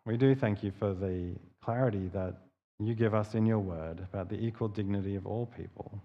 we 0.06 0.18
do 0.18 0.36
thank 0.36 0.64
you 0.64 0.72
for 0.80 0.94
the 0.94 1.36
clarity 1.64 2.10
that 2.14 2.36
you 2.80 2.94
give 2.94 3.14
us 3.14 3.34
in 3.34 3.46
your 3.46 3.60
word 3.60 4.00
about 4.00 4.30
the 4.30 4.40
equal 4.40 4.68
dignity 4.68 5.16
of 5.16 5.26
all 5.26 5.46
people. 5.58 6.02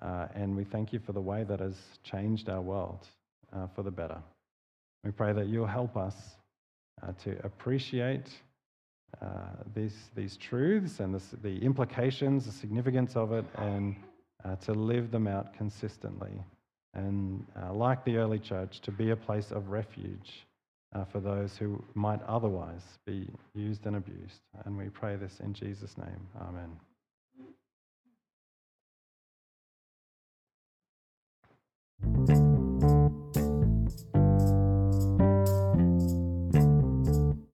Uh, 0.00 0.26
and 0.34 0.56
we 0.56 0.64
thank 0.64 0.92
you 0.92 0.98
for 0.98 1.12
the 1.12 1.20
way 1.20 1.44
that 1.44 1.60
has 1.60 1.76
changed 2.02 2.48
our 2.48 2.60
world 2.60 3.06
uh, 3.54 3.66
for 3.74 3.82
the 3.82 3.90
better. 3.90 4.18
We 5.04 5.10
pray 5.10 5.32
that 5.32 5.48
you'll 5.48 5.66
help 5.66 5.96
us 5.96 6.14
uh, 7.02 7.12
to 7.24 7.36
appreciate 7.44 8.28
uh, 9.20 9.26
these, 9.74 10.10
these 10.14 10.36
truths 10.36 11.00
and 11.00 11.14
this, 11.14 11.34
the 11.42 11.58
implications, 11.58 12.46
the 12.46 12.52
significance 12.52 13.16
of 13.16 13.32
it, 13.32 13.44
and 13.56 13.96
uh, 14.44 14.56
to 14.56 14.72
live 14.72 15.10
them 15.10 15.26
out 15.26 15.54
consistently. 15.54 16.32
And 16.94 17.44
uh, 17.60 17.72
like 17.72 18.04
the 18.04 18.16
early 18.16 18.38
church, 18.38 18.80
to 18.82 18.92
be 18.92 19.10
a 19.10 19.16
place 19.16 19.50
of 19.50 19.68
refuge 19.68 20.46
uh, 20.94 21.04
for 21.04 21.20
those 21.20 21.56
who 21.56 21.82
might 21.94 22.22
otherwise 22.22 22.82
be 23.04 23.28
used 23.54 23.86
and 23.86 23.96
abused. 23.96 24.40
And 24.64 24.78
we 24.78 24.88
pray 24.88 25.16
this 25.16 25.40
in 25.40 25.52
Jesus' 25.52 25.96
name. 25.98 26.28
Amen. 26.40 26.70